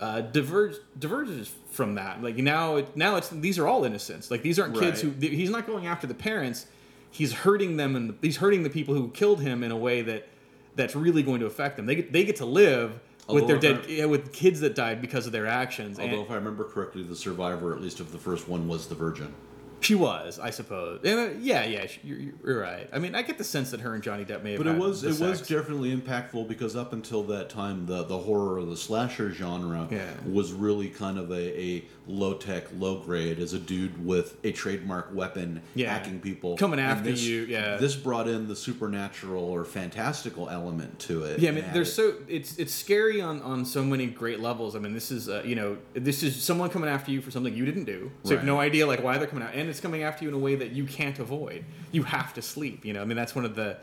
[0.00, 2.22] uh, diverge, diverges from that.
[2.22, 4.30] Like now, it, now it's these are all innocents.
[4.30, 5.22] Like these aren't kids who Right.
[5.32, 6.66] he's not going after the parents.
[7.10, 10.28] He's hurting them, and he's hurting the people who killed him in a way that
[10.76, 11.86] that's really going to affect them.
[11.86, 15.26] They get they get to live with their dead yeah, with kids that died because
[15.26, 15.98] of their actions.
[15.98, 18.86] Although, And if I remember correctly, the survivor, at least of the first one, was
[18.86, 19.34] the Virgin.
[19.80, 21.00] she was, I suppose.
[21.04, 22.88] And, uh, yeah, yeah, she- you're, you're right.
[22.92, 24.58] I mean, I get the sense that her and Johnny Depp may have.
[24.64, 28.58] But it was it was definitely impactful because up until that time, the the horror
[28.60, 30.06] or the slasher genre Yeah.
[30.26, 34.50] was really kind of a, a low tech, low grade as a dude with a
[34.50, 35.92] trademark weapon Yeah.
[35.92, 37.76] hacking people, Coming after this- you, yeah.
[37.76, 41.38] This brought in the supernatural or fantastical element to it.
[41.38, 44.74] Yeah, I mean, there's so it's it's scary on on so many great levels.
[44.74, 47.54] I mean, this is uh, you know this is someone coming after you for something
[47.54, 49.80] you didn't do, so you have no idea like why they're coming out, and it's
[49.80, 51.64] coming after you in a way that you can't avoid.
[51.92, 52.84] You have to sleep.
[52.84, 53.76] You know, I mean, that's one of the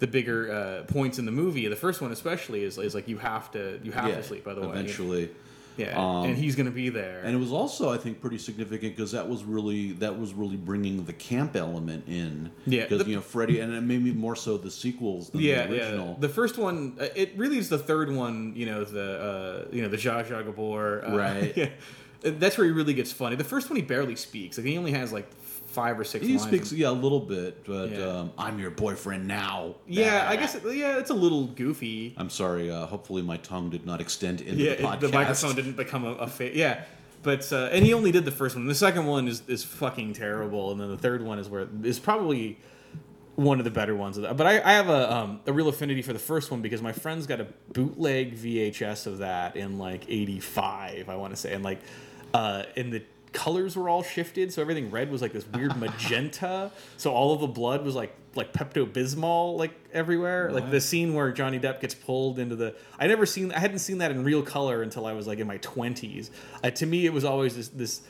[0.00, 1.66] the bigger uh, points in the movie.
[1.68, 4.44] The first one especially is is like you have to you have yeah, to sleep.
[4.44, 5.30] By the way, eventually.
[5.76, 7.20] Yeah, Um, and he's gonna be there.
[7.24, 10.56] And it was also, I think, pretty significant because that was really that was really
[10.56, 12.50] bringing the camp element in.
[12.66, 15.72] Yeah, because you know Freddy, and it maybe more so the sequels than yeah, the
[15.74, 16.08] original.
[16.08, 16.16] yeah.
[16.20, 18.52] The first one, uh, it really is the third one.
[18.54, 21.04] You know the uh, you know the Zsa Zsa Gabor.
[21.06, 21.56] Uh, Right.
[21.56, 21.68] yeah.
[22.22, 23.36] That's where he really gets funny.
[23.36, 24.56] The first one he barely speaks.
[24.56, 25.28] Like he only has like
[25.74, 26.24] five or six.
[26.24, 26.42] He lines.
[26.48, 28.06] speaks, yeah, a little bit, but Yeah.
[28.06, 29.74] um, I'm your boyfriend now.
[29.86, 30.54] Yeah, I guess.
[30.54, 32.14] It, yeah, it's a little goofy.
[32.16, 32.70] I'm sorry.
[32.70, 34.94] Uh, hopefully, my tongue did not extend into Yeah, the podcast.
[34.94, 36.84] it- the microphone didn't become a, a fa- Yeah,
[37.22, 38.66] but uh, and he only did the first one.
[38.66, 41.98] The second one is is fucking terrible, and then the third one is where is
[41.98, 42.58] probably
[43.36, 44.16] one of the better ones.
[44.16, 44.36] of that.
[44.36, 46.92] But I, I have a um, a real affinity for the first one because my
[46.92, 51.64] friends got a bootleg VHS of that in like '85, I want to say, and
[51.64, 51.80] like
[52.32, 53.02] uh, and the
[53.34, 56.70] colors were all shifted, so everything red was like this weird magenta.
[56.96, 60.50] so all of the blood was like like Pepto Bismol like everywhere.
[60.50, 62.74] Like the scene where Johnny Depp gets pulled into the.
[62.98, 63.52] I never seen.
[63.52, 66.30] I hadn't seen that in real color until I was like in my twenties.
[66.62, 68.00] Uh, to me, it was always this this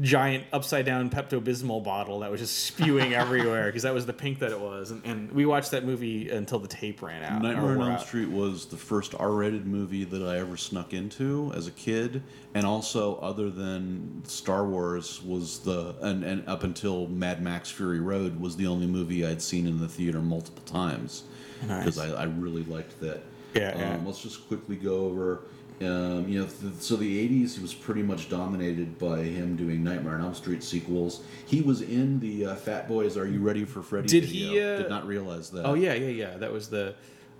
[0.00, 4.12] giant upside down Pepto Bismol bottle that was just spewing everywhere because that was the
[4.12, 4.90] pink that it was.
[4.90, 7.42] And, and we watched that movie until the tape ran out.
[7.42, 8.00] Nightmare on Elm out.
[8.02, 12.22] Street was the first R-rated movie that I ever snuck into as a kid,
[12.54, 18.00] and also other than Star Wars was the and, and up until Mad Max Fury
[18.00, 21.24] Road was the only movie I'd seen in the theater multiple times
[21.60, 22.10] because Nice.
[22.12, 23.22] I, I really liked that.
[23.54, 24.00] Yeah, um, yeah.
[24.04, 25.42] Let's just quickly go over.
[25.82, 29.82] Um, you know, th- so the '80s he was pretty much dominated by him doing
[29.82, 31.22] Nightmare on Elm Street sequels.
[31.46, 34.50] He was in the uh, Fat Boys "Are You Ready for Freddy?" Did video.
[34.52, 35.64] he, uh, Did not realize that.
[35.64, 36.36] Oh yeah, yeah, yeah.
[36.36, 36.94] That was the.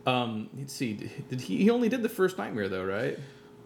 [0.07, 0.95] Um, let's see.
[1.29, 1.59] Did he?
[1.59, 3.19] He only did the first Nightmare though, right?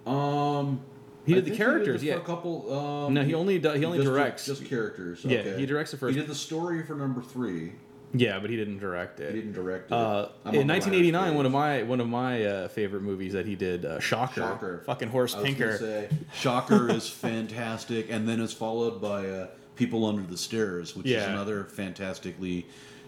[0.06, 0.80] Um,
[1.24, 2.20] He I did the think characters, He did yeah.
[2.20, 2.74] a couple.
[3.06, 4.46] Um, No, he only he only just, directs.
[4.46, 5.24] just characters.
[5.24, 5.56] Yeah, okay.
[5.56, 7.72] he directs the first- He did the story for number three.
[8.14, 9.34] Yeah, but he didn't direct it.
[9.34, 9.92] He didn't direct it.
[9.92, 13.84] Uh, in 1989, one of my one of my uh, favorite movies that he did,
[13.84, 14.82] uh, Shocker, Shocker.
[14.86, 15.78] fucking Horse I was Pinker.
[15.78, 21.06] say, Shocker is fantastic, and then it's followed by uh, People Under the Stairs, which
[21.06, 22.66] is another fantastically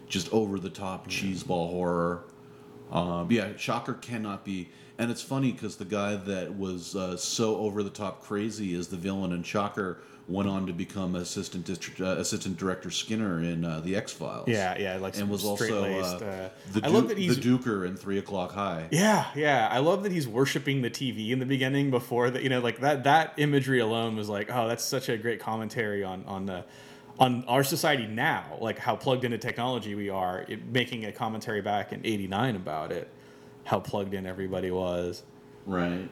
[0.09, 2.25] just over the top cheeseball horror.
[2.91, 4.69] Um, yeah, Shocker cannot be.
[4.99, 8.89] And it's funny because the guy that was uh, so over the top crazy as
[8.89, 9.99] the villain in Shocker
[10.29, 14.49] went on to become assistant district, uh, assistant director Skinner in uh, the X Files.
[14.49, 17.87] Yeah, yeah, like and was also uh, uh, the, I love that he's- the Duker
[17.87, 18.89] in Three O'clock High.
[18.91, 19.69] Yeah, yeah.
[19.71, 22.43] I love that he's worshiping the TV in the beginning before that.
[22.43, 26.03] You know, like that that imagery alone was like, oh, that's such a great commentary
[26.03, 26.65] on on the
[27.19, 30.45] on our society now, like how plugged into technology we are.
[30.49, 33.09] It, making a commentary back in '89 about it,
[33.65, 35.23] how plugged in everybody was.
[35.67, 36.09] Right.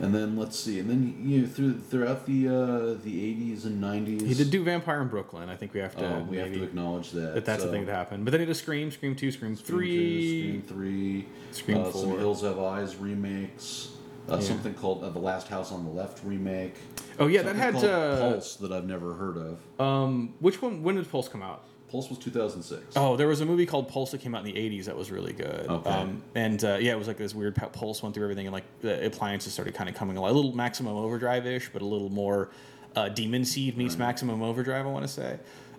[0.00, 3.80] And then let's see, and then you know through throughout the uh, the eighties and
[3.80, 5.48] nineties, He did do Vampire in Brooklyn.
[5.48, 7.34] I think we have to Oh, we have to acknowledge that.
[7.34, 8.24] that that's so, a thing that happened.
[8.24, 9.90] But then he did Scream, Scream Two, Scream, Scream Three.
[9.90, 12.18] two, Scream three, Scream uh, some four.
[12.18, 13.90] Hills Have Eyes remakes,
[14.30, 14.40] uh, Yeah.
[14.40, 16.76] something called uh, The Last House on the Left remake.
[17.18, 19.80] Oh yeah, that had uh, Pulse that I've never heard of.
[19.80, 20.84] um, which one?
[20.84, 21.64] When did Pulse come out?
[21.90, 22.96] Pulse was two thousand six.
[22.96, 25.10] Oh, there was a movie called Pulse that came out in the '80s that was
[25.10, 25.66] really good.
[25.68, 25.90] Okay.
[25.90, 28.64] Um, and uh, yeah, it was like this weird pulse went through everything, and like
[28.80, 32.10] the appliances started kind of coming along, a little Maximum Overdrive ish, but a little
[32.10, 32.50] more
[32.96, 34.86] uh, Demon Seed meets Maximum Overdrive.
[34.86, 35.38] I want to say.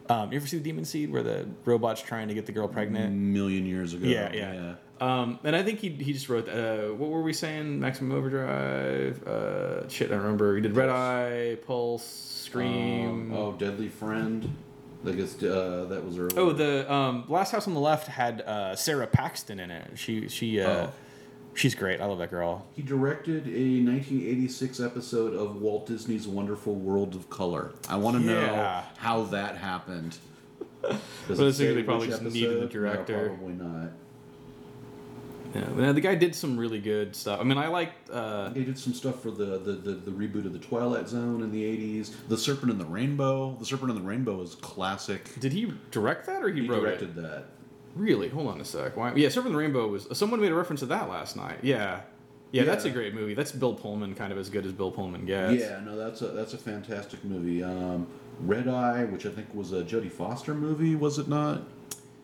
[0.09, 2.67] Um, you ever see the Demon Seed where the robot's trying to get the girl
[2.67, 3.05] pregnant?
[3.05, 4.07] A million years ago.
[4.07, 4.75] Yeah, yeah.
[4.99, 6.49] Um, and I think he, he just wrote.
[6.49, 7.79] Uh, what were we saying?
[7.79, 9.25] Maximum Overdrive.
[9.25, 10.55] Uh, shit, I don't remember.
[10.55, 13.31] He did Red Eye, Pulse, Scream.
[13.31, 14.49] Um, oh, Deadly Friend.
[15.05, 16.35] I guess uh, that was early.
[16.35, 19.91] Oh, the um, Last House on the Left had uh, Sara Paxton in it.
[19.95, 20.91] She she uh, Oh.
[21.53, 22.01] she's great.
[22.01, 22.65] I love that girl.
[22.75, 27.71] He directed a 1986 episode of Walt Disney's Wonderful World of Color.
[27.87, 30.17] I want to know how that happened.
[30.81, 30.97] Does
[31.39, 33.29] Well, it I think they probably which just needed a director.
[33.29, 33.91] No, probably not.
[35.55, 37.39] Yeah, but, the guy did some really good stuff.
[37.39, 38.09] I mean, I liked.
[38.09, 41.41] Uh, He did some stuff for the, the, the, the reboot of the Twilight Zone
[41.41, 42.11] in the 80s.
[42.27, 43.55] The Serpent and the Rainbow.
[43.59, 45.39] The Serpent and the Rainbow is classic.
[45.39, 47.21] did he direct that or he, He wrote directed it?
[47.21, 47.45] that.
[47.95, 48.29] Really?
[48.29, 48.95] Hold on a sec.
[48.95, 49.13] Why?
[49.15, 50.07] Yeah, Serpent and the Rainbow was.
[50.17, 51.57] Someone made a reference to that last night.
[51.63, 52.01] Yeah.
[52.51, 53.35] Yeah, that's a great movie.
[53.35, 55.61] That's Bill Pullman, kind of as good as Bill Pullman gets.
[55.61, 57.63] Yeah, no, that's a that's a fantastic movie.
[57.63, 58.07] Um,
[58.39, 61.61] Red Eye, which I think was a Jodie Foster movie, was it not?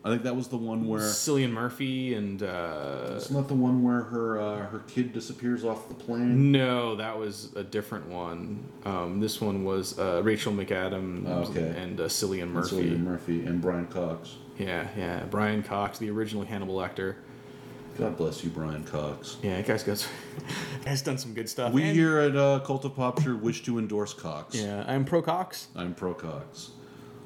[0.06, 3.82] I think that was the one where Cillian Murphy and uh, It's not the one
[3.82, 6.52] where her uh, her kid disappears off the plane.
[6.52, 8.64] no, that was a different one.
[8.84, 11.74] Um, this one was uh, Rachel McAdams okay.
[11.76, 12.76] and uh, Cillian Murphy.
[12.76, 14.36] Cillian Murphy and Brian Cox.
[14.58, 15.24] Yeah, yeah.
[15.28, 17.16] Brian Cox, the original Hannibal Lecter.
[17.98, 19.38] God bless you, Brian Cox.
[19.42, 20.06] Yeah, that guy's got
[20.84, 21.72] guy's done some good stuff.
[21.72, 24.54] We And- here at uh, Cult of Popture wish to endorse Cox.
[24.54, 25.66] Yeah, I'm pro Cox.
[25.74, 26.70] I'm pro Cox.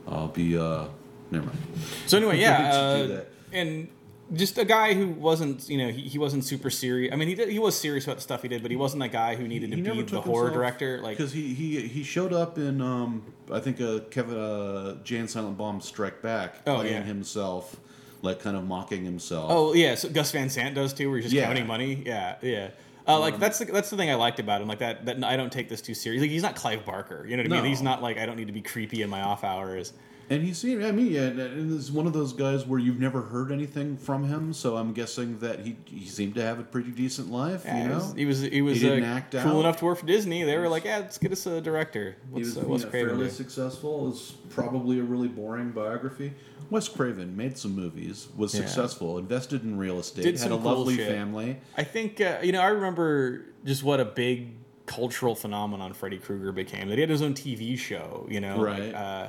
[0.08, 0.56] I'll be.
[0.56, 0.86] uh
[1.30, 1.58] Never mind.
[2.06, 3.20] So anyway, yeah, uh,
[3.52, 3.88] and
[4.32, 7.12] just a guy who wasn't, you know, he, he wasn't super serious.
[7.12, 9.00] I mean, he did, he was serious about the stuff he did, but he wasn't
[9.02, 11.00] that guy who needed to be the horror director.
[11.02, 15.26] Like, because he, he he showed up in um I think uh, Kevin uh, Jay
[15.26, 17.02] Silent Bob Strike Back Oh, playing yeah.
[17.02, 17.76] himself,
[18.22, 19.46] like kind of mocking himself.
[19.50, 21.46] oh yeah, so Gus Van Sant does too, where he's just Yeah.
[21.46, 22.02] counting money.
[22.06, 22.70] Yeah, yeah.
[23.08, 25.24] Uh, like Um, that's the, that's the thing I liked about him, like that that
[25.24, 26.20] I don't take this too serious.
[26.20, 27.62] Like he's not Clive Barker, you know what I mean?
[27.64, 27.68] No.
[27.68, 29.92] He's not like I don't need to be creepy in my off hours.
[30.30, 33.20] And he seemed, I mean, yeah, and- it's one of those guys where you've never
[33.20, 36.92] heard anything from him, so I'm guessing that he he seemed to have a pretty
[36.92, 37.94] decent life, Yeah, you he know?
[37.96, 39.60] was he was, he was didn't uh, act cool out.
[39.60, 40.44] enough to work for Disney.
[40.44, 42.14] They were like, yeah, let's get us a director.
[42.32, 43.30] he was uh, you know, Craven fairly do?
[43.30, 44.06] successful.
[44.06, 46.32] It was probably a really boring biography.
[46.70, 48.60] Wes Craven made some movies, was Yeah.
[48.60, 51.08] successful, invested in real estate, Did had a cool lovely shit.
[51.08, 51.58] family.
[51.76, 52.60] I think uh, you know.
[52.60, 54.52] I remember just what a big
[54.86, 56.88] cultural phenomenon Freddy Krueger became.
[56.88, 58.28] That he had his own TV show.
[58.30, 58.78] You know, Right.
[58.84, 59.28] Like, uh,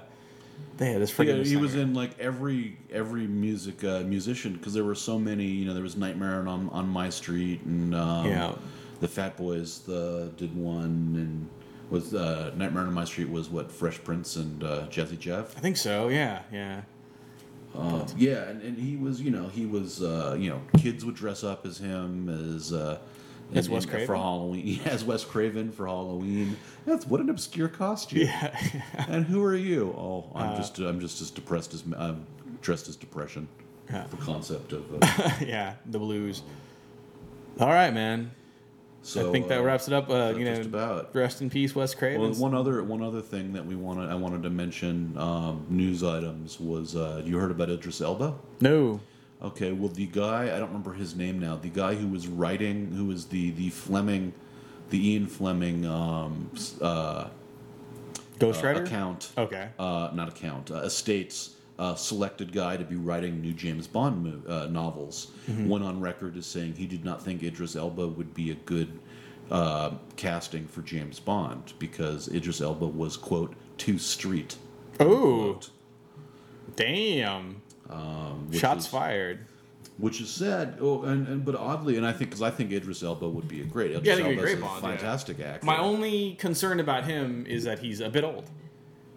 [0.78, 1.32] they had this Freddy.
[1.34, 5.45] Yeah, he was in like every every music uh, musician because there were so many.
[5.45, 8.55] You know, there was Nightmare on on My Street and um, Yeah.
[8.99, 11.47] the Fat Boys the did one and
[11.89, 15.57] was uh, Nightmare on My Street was what Fresh Prince and uh, Jazzy Jeff.
[15.57, 16.07] I think so.
[16.07, 16.82] Yeah, yeah.
[17.76, 21.16] Uh, yeah, and, and he was you know he was uh, you know kids would
[21.16, 22.74] dress up as him as.
[22.74, 22.97] Uh,
[23.54, 24.08] As Wes Craven?
[24.08, 24.80] for Halloween.
[24.86, 26.58] As Wes Craven for Halloween.
[26.86, 28.20] That's what an obscure costume.
[28.22, 28.58] Yeah.
[29.10, 29.93] And who are you?
[29.97, 32.26] Oh, I'm Uh, just I'm just as depressed as I'm
[32.62, 33.47] dressed as depression.
[33.89, 34.06] Yeah.
[34.10, 36.43] The concept of uh, yeah, the blues.
[37.60, 38.32] All right, man.
[39.02, 39.28] so.
[39.28, 40.10] I think that uh, wraps it up.
[40.10, 41.14] Uh, you know, just about.
[41.14, 42.22] rest in peace, Wes Craven.
[42.22, 46.04] Well, one other one other thing that we wanted I wanted to mention um, news
[46.04, 48.36] items was uh, you heard about Idris Elba?
[48.62, 48.99] no.
[49.43, 51.55] Okay, well the guy I don't remember his name now.
[51.55, 54.33] The guy who was writing, who was the the Fleming,
[54.91, 57.29] the Ian Fleming um, uh,
[58.39, 59.31] Ghost uh, account.
[59.37, 59.69] Okay.
[59.79, 64.41] uh, not account, uh, estates uh, selected guy to be writing new James Bond mo-
[64.53, 65.67] uh, novels Mm-hmm.
[65.69, 68.99] went on record as saying he did not think Idris Elba would be a good
[69.49, 74.55] uh, casting for James Bond because Idris Elba was quote too street.
[74.99, 75.59] Oh,
[76.75, 77.61] damn.
[77.91, 79.45] Um, which Shots is, fired.
[79.97, 80.77] Which is sad.
[80.81, 83.61] Oh, and, and but oddly, and I think because I think Idris Elba would be
[83.61, 83.91] a great.
[83.91, 84.89] Idris Yeah, I think he'd a Elba's great Bond, yeah.
[84.89, 85.65] fantastic actor.
[85.65, 88.49] My only concern about him is that he's a bit old.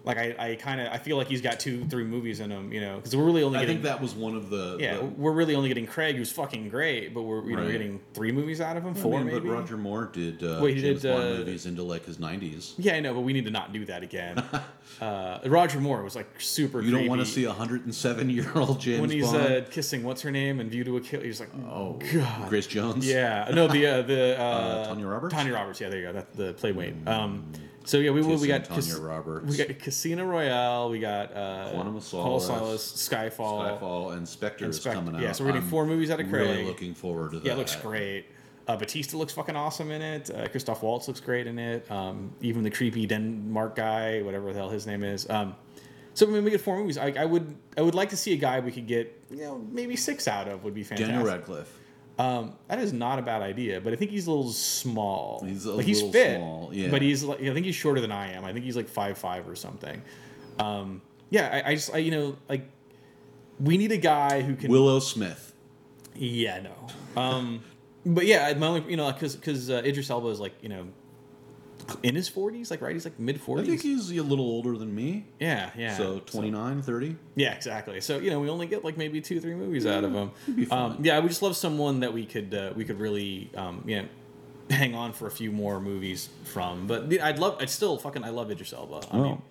[0.04, 2.72] Like I, I kind of I feel like he's got two, three movies in him.
[2.72, 3.76] You know, because we're really only I getting.
[3.76, 4.76] think that was one of the.
[4.78, 7.64] yeah, the- we're really only getting Craig, who's fucking great, but we're you Right.
[7.64, 9.48] we're getting three movies out of him, I four mean, maybe.
[9.48, 12.18] But Roger Moore did uh, Wait, he James did, Bond uh, movies into like his
[12.20, 12.74] nineties.
[12.76, 14.42] Yeah, I know, but we need to not do that again.
[15.00, 16.80] uh, Roger Moore was like super.
[16.82, 19.46] You don't want to see a hundred and seven year old James when he's Bond.
[19.46, 21.20] uh, kissing what's her name and View to a Kill.
[21.22, 22.48] He's like, oh, God.
[22.50, 23.06] Grace Jones.
[23.06, 25.34] Yeah, no, the uh, the uh, Uh, Tanya Roberts?
[25.34, 26.12] Tanya Roberts, yeah, there you go.
[26.12, 27.08] That the playweight.
[27.08, 27.50] Um,
[27.84, 29.46] so yeah, we we, we got Tanya Cas- Roberts.
[29.50, 34.64] we got Casino Royale, we got uh, Quantum of Quantum Solace, Skyfall, Skyfall and Spectre
[34.64, 34.98] and is Spectre.
[34.98, 35.22] coming out.
[35.22, 36.48] Yeah, so we're getting I'm four movies out of Craig.
[36.48, 37.46] Really looking forward to that.
[37.46, 38.26] Yeah, it looks great.
[38.66, 40.30] Uh, Batista looks fucking awesome in it.
[40.30, 41.90] Uh, Christoph Waltz looks great in it.
[41.90, 45.28] Um, even the creepy Denmark guy, whatever the hell his name is.
[45.28, 45.54] Um,
[46.14, 46.96] so I mean, we get four movies.
[46.96, 49.58] I, I would, I would like to see a guy we could get, you know,
[49.70, 51.08] maybe six out of would be fantastic.
[51.14, 51.78] Daniel Radcliffe.
[52.16, 55.42] Um, that is not a bad idea, but I think he's a little small.
[55.44, 56.88] He's a like he's little fit, small, yeah.
[56.88, 58.44] but he's like I think he's shorter than I am.
[58.44, 60.00] I think he's like five five or something.
[60.60, 62.70] Um, yeah, I, I just I, you know like
[63.58, 64.70] we need a guy who can.
[64.70, 65.52] Willow Smith.
[66.14, 67.20] Yeah, no.
[67.20, 67.64] Um,
[68.06, 70.86] but yeah, my only you know because because uh, Idris Elba is like you know
[72.02, 73.60] in his forties, like right, he's like mid 40s.
[73.62, 75.26] I think he's a little older than me.
[75.38, 75.96] Yeah, yeah.
[75.96, 77.16] So 29, 30.
[77.36, 78.00] Yeah, exactly.
[78.00, 80.30] So you know, we only get like maybe two, three movies out of him.
[80.70, 84.02] Um, yeah, we just love someone that we could uh, we could really um, you
[84.02, 84.08] know
[84.70, 86.86] hang on for a few more movies from.
[86.86, 89.00] But I'd love, I'd still fucking, I love Idris Elba.
[89.10, 89.22] I Oh.
[89.22, 89.42] mean,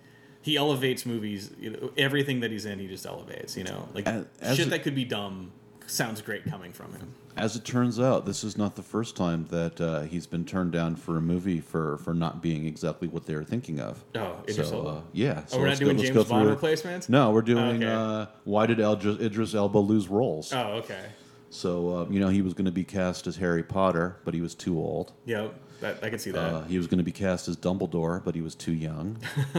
[0.42, 1.50] he elevates movies.
[1.60, 3.56] You know, everything that he's in, he just elevates.
[3.56, 5.52] You know, like As- as shit a- that could be dumb
[5.86, 7.14] sounds great coming from him.
[7.36, 10.70] As it turns out, this is not the first time that uh, he's been turned
[10.72, 14.04] down for a movie for, for not being exactly what they were thinking of.
[14.14, 14.88] Oh, Idris so, Elba.
[14.88, 15.44] uh, yeah.
[15.46, 17.08] So oh, we're not let's go- doing James Bond replacements.
[17.08, 17.92] No, we're doing Okay.
[17.92, 20.52] uh, why did Eldr- Idris Elba lose roles?
[20.52, 21.06] Oh, okay.
[21.50, 24.40] So, uh, you know, he was going to be cast as Harry Potter, but he
[24.40, 25.12] was too old.
[25.24, 26.38] Yep, that, I can see that.
[26.38, 29.18] Uh, he was going to be cast as Dumbledore, but he was too young.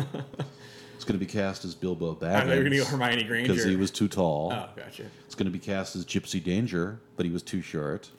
[0.95, 3.23] He's going to be cast as Bilbo I thought you were gonna go Baggins Hermione
[3.23, 3.53] Granger.
[3.53, 4.51] because he was too tall.
[4.53, 5.03] Oh, gotcha.
[5.25, 8.09] It's going to be cast as Gypsy Danger, but he was too short.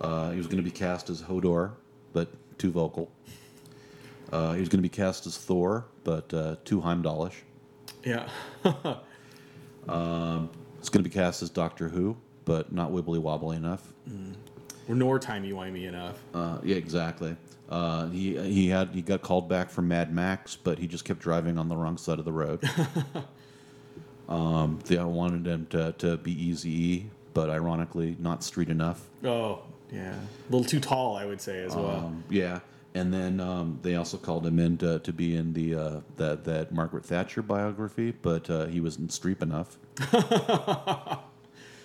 [0.00, 1.72] Uh, he was going to be cast as Hodor,
[2.12, 3.10] but too vocal.
[4.32, 7.34] Uh, he was going to be cast as Thor, but uh, too Heimdallish.
[8.04, 8.28] Yeah.
[10.78, 13.92] It's going to be cast as Doctor Who, but not wibbly wobbly enough.
[14.86, 16.22] We're nor timey wimey enough.
[16.34, 17.36] Uh, yeah, exactly.
[17.74, 21.18] Uh, he he had he got called back from Mad Max, but he just kept
[21.18, 22.62] driving on the wrong side of the road.
[24.28, 29.10] um, they wanted him to, to be Easy, but ironically not street enough.
[29.24, 29.62] Oh,
[29.92, 30.14] yeah.
[30.14, 31.90] A little too tall, I would say, as well.
[31.90, 32.60] Um, yeah,
[32.94, 36.44] and then um, they also called him in to, to be in the uh, that
[36.44, 39.78] that Margaret Thatcher biography, but uh, he wasn't streep enough.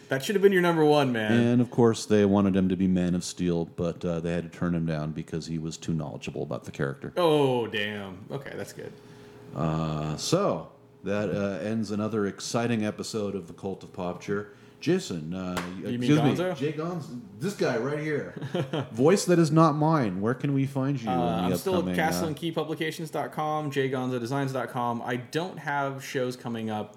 [0.10, 1.32] that should have been your number one, man.
[1.32, 4.52] And of course, they wanted him to be Man of Steel, but uh, they had
[4.52, 7.14] to turn him down because he was too knowledgeable about the character.
[7.18, 8.26] oh, damn.
[8.32, 8.92] Okay, that's good.
[9.56, 10.70] Uh, so
[11.04, 14.54] that uh, ends another exciting episode of the Cult of Popture.
[14.80, 18.34] Jason, uh, You mean excuse me, Jay Gonzo, this guy right here,
[18.94, 20.22] voice that is not mine.
[20.22, 21.10] Where can we find you?
[21.10, 25.02] Uh, I'm still at uh, castleandkeypublications.com, jgonzodesigns.com.
[25.06, 26.96] I don't have shows coming up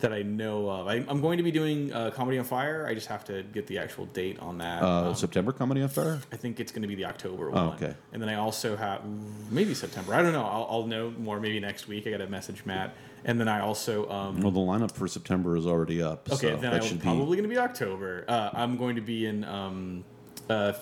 [0.00, 0.86] that I know of.
[0.86, 2.86] I, I'm going to be doing uh, Comedy on Fire.
[2.86, 4.82] I just have to get the actual date on that.
[4.82, 6.20] uh, Um, September Comedy on Fire.
[6.32, 7.74] I think it's going to be the October Oh, one.
[7.74, 7.94] okay.
[8.12, 9.02] And then I also have
[9.50, 10.14] maybe September.
[10.14, 10.44] I don't know.
[10.44, 12.06] I'll, I'll know more maybe next week.
[12.06, 12.94] I got to message Matt.
[13.24, 16.28] And then I also um, Well, the lineup for September is already up.
[16.32, 16.36] okay.
[16.36, 18.24] so then that I should probably going to be October.
[18.28, 20.04] Uh, I'm going to be in um,
[20.48, 20.74] uh,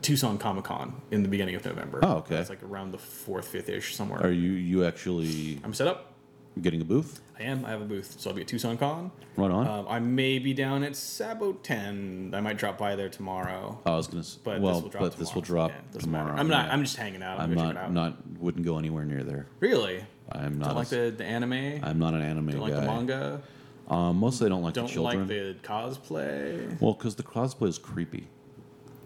[0.00, 1.98] Tucson Comic Con in the beginning of November.
[2.04, 2.36] Oh, okay.
[2.36, 4.24] It's like around the fourth, fifth ish somewhere.
[4.24, 6.09] Are you you actually I'm set up.
[6.60, 7.20] Getting a booth?
[7.38, 7.64] I am.
[7.64, 9.12] I have a booth, so I'll be at Tucson Con.
[9.36, 9.66] Right on.
[9.66, 12.34] Um, I may be down at Saboten.
[12.34, 13.78] I might drop by there tomorrow.
[13.86, 14.20] I was gonna.
[14.20, 15.68] s- But well, this will drop but this will tomorrow.
[15.68, 16.24] drop Yeah, doesn't matter.
[16.24, 16.40] tomorrow.
[16.40, 16.66] I'm not.
[16.66, 16.72] yeah.
[16.72, 17.38] I'm just hanging out.
[17.38, 17.84] I'm gonna check it not.
[17.84, 17.92] out.
[17.92, 19.46] Not wouldn't go anywhere near there.
[19.60, 20.04] Really?
[20.32, 20.66] I'm not.
[20.66, 20.76] Don't not.
[20.76, 21.80] like a- the, the anime.
[21.84, 22.66] I'm not an anime don't guy.
[22.66, 23.42] like the manga.
[23.88, 25.18] Um, mostly I don't like Don't the children.
[25.20, 26.80] like the cosplay.
[26.80, 28.26] Well, because the cosplay is creepy.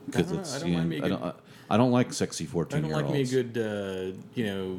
[0.07, 1.37] Because don't know, it's I don't you mind know, me a I good- don't.
[1.71, 3.09] I don't like sexy I fourteen don't year olds.
[3.11, 3.59] like me a good,
[4.15, 4.79] uh, you know,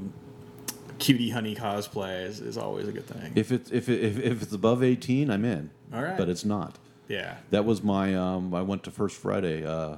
[1.00, 3.34] cutie honey cosplay is, is always a good thing.
[3.36, 5.70] If it's if it, if, if it's above eighteen, I'm in.
[5.94, 6.18] All right.
[6.18, 6.78] But it's not.
[7.08, 7.38] yeah.
[7.52, 8.16] That was my.
[8.16, 9.98] Um, I went to First Friday uh,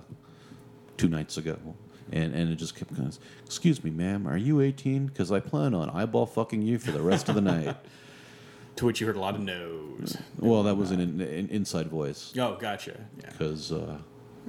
[0.97, 1.57] two nights ago,
[2.11, 3.11] and and it just kept going.
[3.45, 5.07] Excuse me, ma'am, are you 18?
[5.07, 7.75] Because I plan on eyeball fucking you for the rest of the night.
[8.77, 10.17] To which you heard a lot of no's.
[10.37, 12.95] Well, that was an, an inside voice Oh, gotcha.
[13.19, 13.31] Yeah.
[13.31, 13.97] because uh,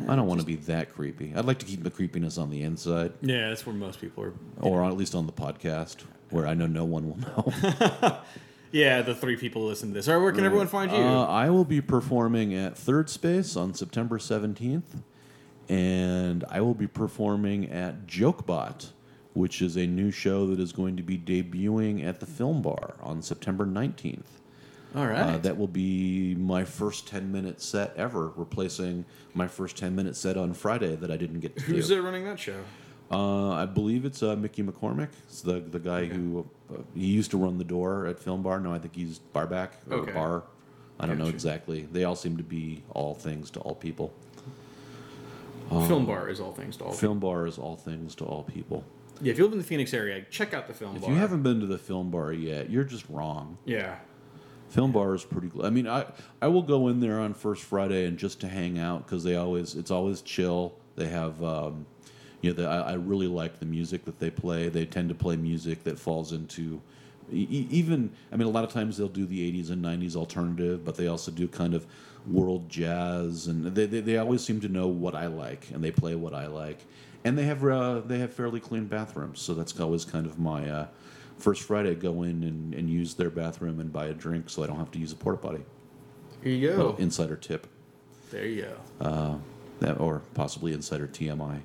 [0.07, 1.33] I don't want to be that creepy.
[1.35, 4.33] I'd like to keep the creepiness on the inside, Yeah, that's where most people are.
[4.61, 5.97] or at least on the podcast,
[6.31, 8.19] where I know no one will know.
[8.71, 10.09] Yeah, the three people who listen to this.
[10.09, 10.99] All right, where can everyone find you?
[10.99, 15.01] Uh, I will be performing at Third Space on September 17th,
[15.71, 18.91] and I will be performing at Jokebot,
[19.33, 22.97] which is a new show that is going to be debuting at the Film Bar
[23.03, 24.38] on September 19th.
[24.97, 25.19] All right.
[25.21, 30.17] Uh, that will be my first 10 minute set ever, replacing my first 10 minute
[30.17, 31.99] set on Friday that I didn't get to Who's do.
[32.01, 32.57] uh, running that show?
[33.11, 35.09] Uh, I believe it's uh, Mickey McCormick.
[35.27, 38.61] It's the the guy who uh, he used to run the door at Film Bar.
[38.61, 40.13] No, I think he's barback or Okay.
[40.13, 40.43] bar.
[41.01, 41.89] I don't know exactly.
[41.93, 44.13] They all seem to be all things to all people.
[45.87, 46.93] film bar is all things to all.
[46.93, 48.85] Film Bar is all things to all people.
[49.21, 50.97] Yeah, if you live in the Phoenix area, check out the film bar.
[50.99, 51.13] If bar.
[51.13, 53.59] you haven't been to the Film Bar yet, you're just wrong.
[53.65, 53.97] yeah,
[54.69, 55.51] Film Bar is pretty.
[55.63, 56.07] I mean, I
[56.43, 59.37] I will go in there on first Friday and just to hang out because they
[59.37, 60.75] always it's always chill.
[60.97, 61.43] They have.
[61.43, 61.87] Um,
[62.41, 64.69] you know, the, I, I really like the music that they play.
[64.69, 66.81] They tend to play music that falls into,
[67.33, 68.13] e- even.
[68.33, 71.09] I mean, a lot of times they'll do the '80s and '90s alternative, but they
[71.09, 71.87] also do kind of
[72.27, 75.91] world jazz, and they, they, they always seem to know what I like, and they
[75.91, 76.85] play what I like,
[77.25, 80.69] and they have uh, they have fairly clean bathrooms, so that's always kind of my
[80.69, 80.87] uh,
[81.39, 81.95] first Friday.
[81.95, 84.91] Go in and, and use their bathroom and buy a drink, so I don't have
[84.93, 85.63] to use a porta potty.
[86.43, 86.77] here you go.
[86.77, 87.67] Little insider tip,
[88.31, 88.63] there you
[89.01, 89.05] go.
[89.07, 89.35] uh,
[89.81, 91.61] that or possibly insider TMI.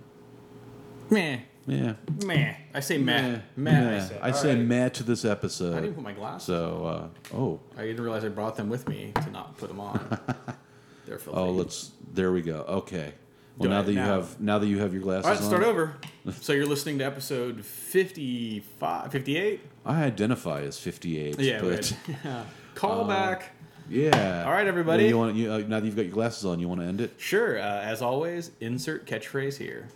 [1.10, 1.94] meh, Yeah.
[2.26, 2.54] meh.
[2.74, 3.72] I say meh, meh.
[3.72, 3.96] meh.
[3.96, 4.66] I say, I say right.
[4.66, 5.76] meh to this episode.
[5.78, 6.46] I didn't put my glasses.
[6.48, 6.86] So,
[7.34, 10.00] uh, oh, I didn't realize I brought them with me to not put them on.
[11.06, 11.38] They're filthy.
[11.40, 11.92] oh, let's.
[12.14, 12.64] There we go.
[12.68, 13.14] Okay.
[13.58, 15.48] Well, now that you now- have now that you have your glasses All right, on,
[15.48, 15.96] start over.
[16.42, 19.62] so you're listening to episode 55, 58?
[19.86, 21.40] I identify as fifty-eight.
[21.40, 21.96] Yeah, but
[22.76, 23.52] call back.
[23.90, 24.44] yeah.
[24.46, 25.06] All right, everybody.
[25.06, 27.02] You want you, uh, now that you've got your glasses on, you want to end
[27.02, 27.14] it?
[27.18, 27.60] Sure.
[27.60, 29.88] Uh, as always, insert catchphrase here.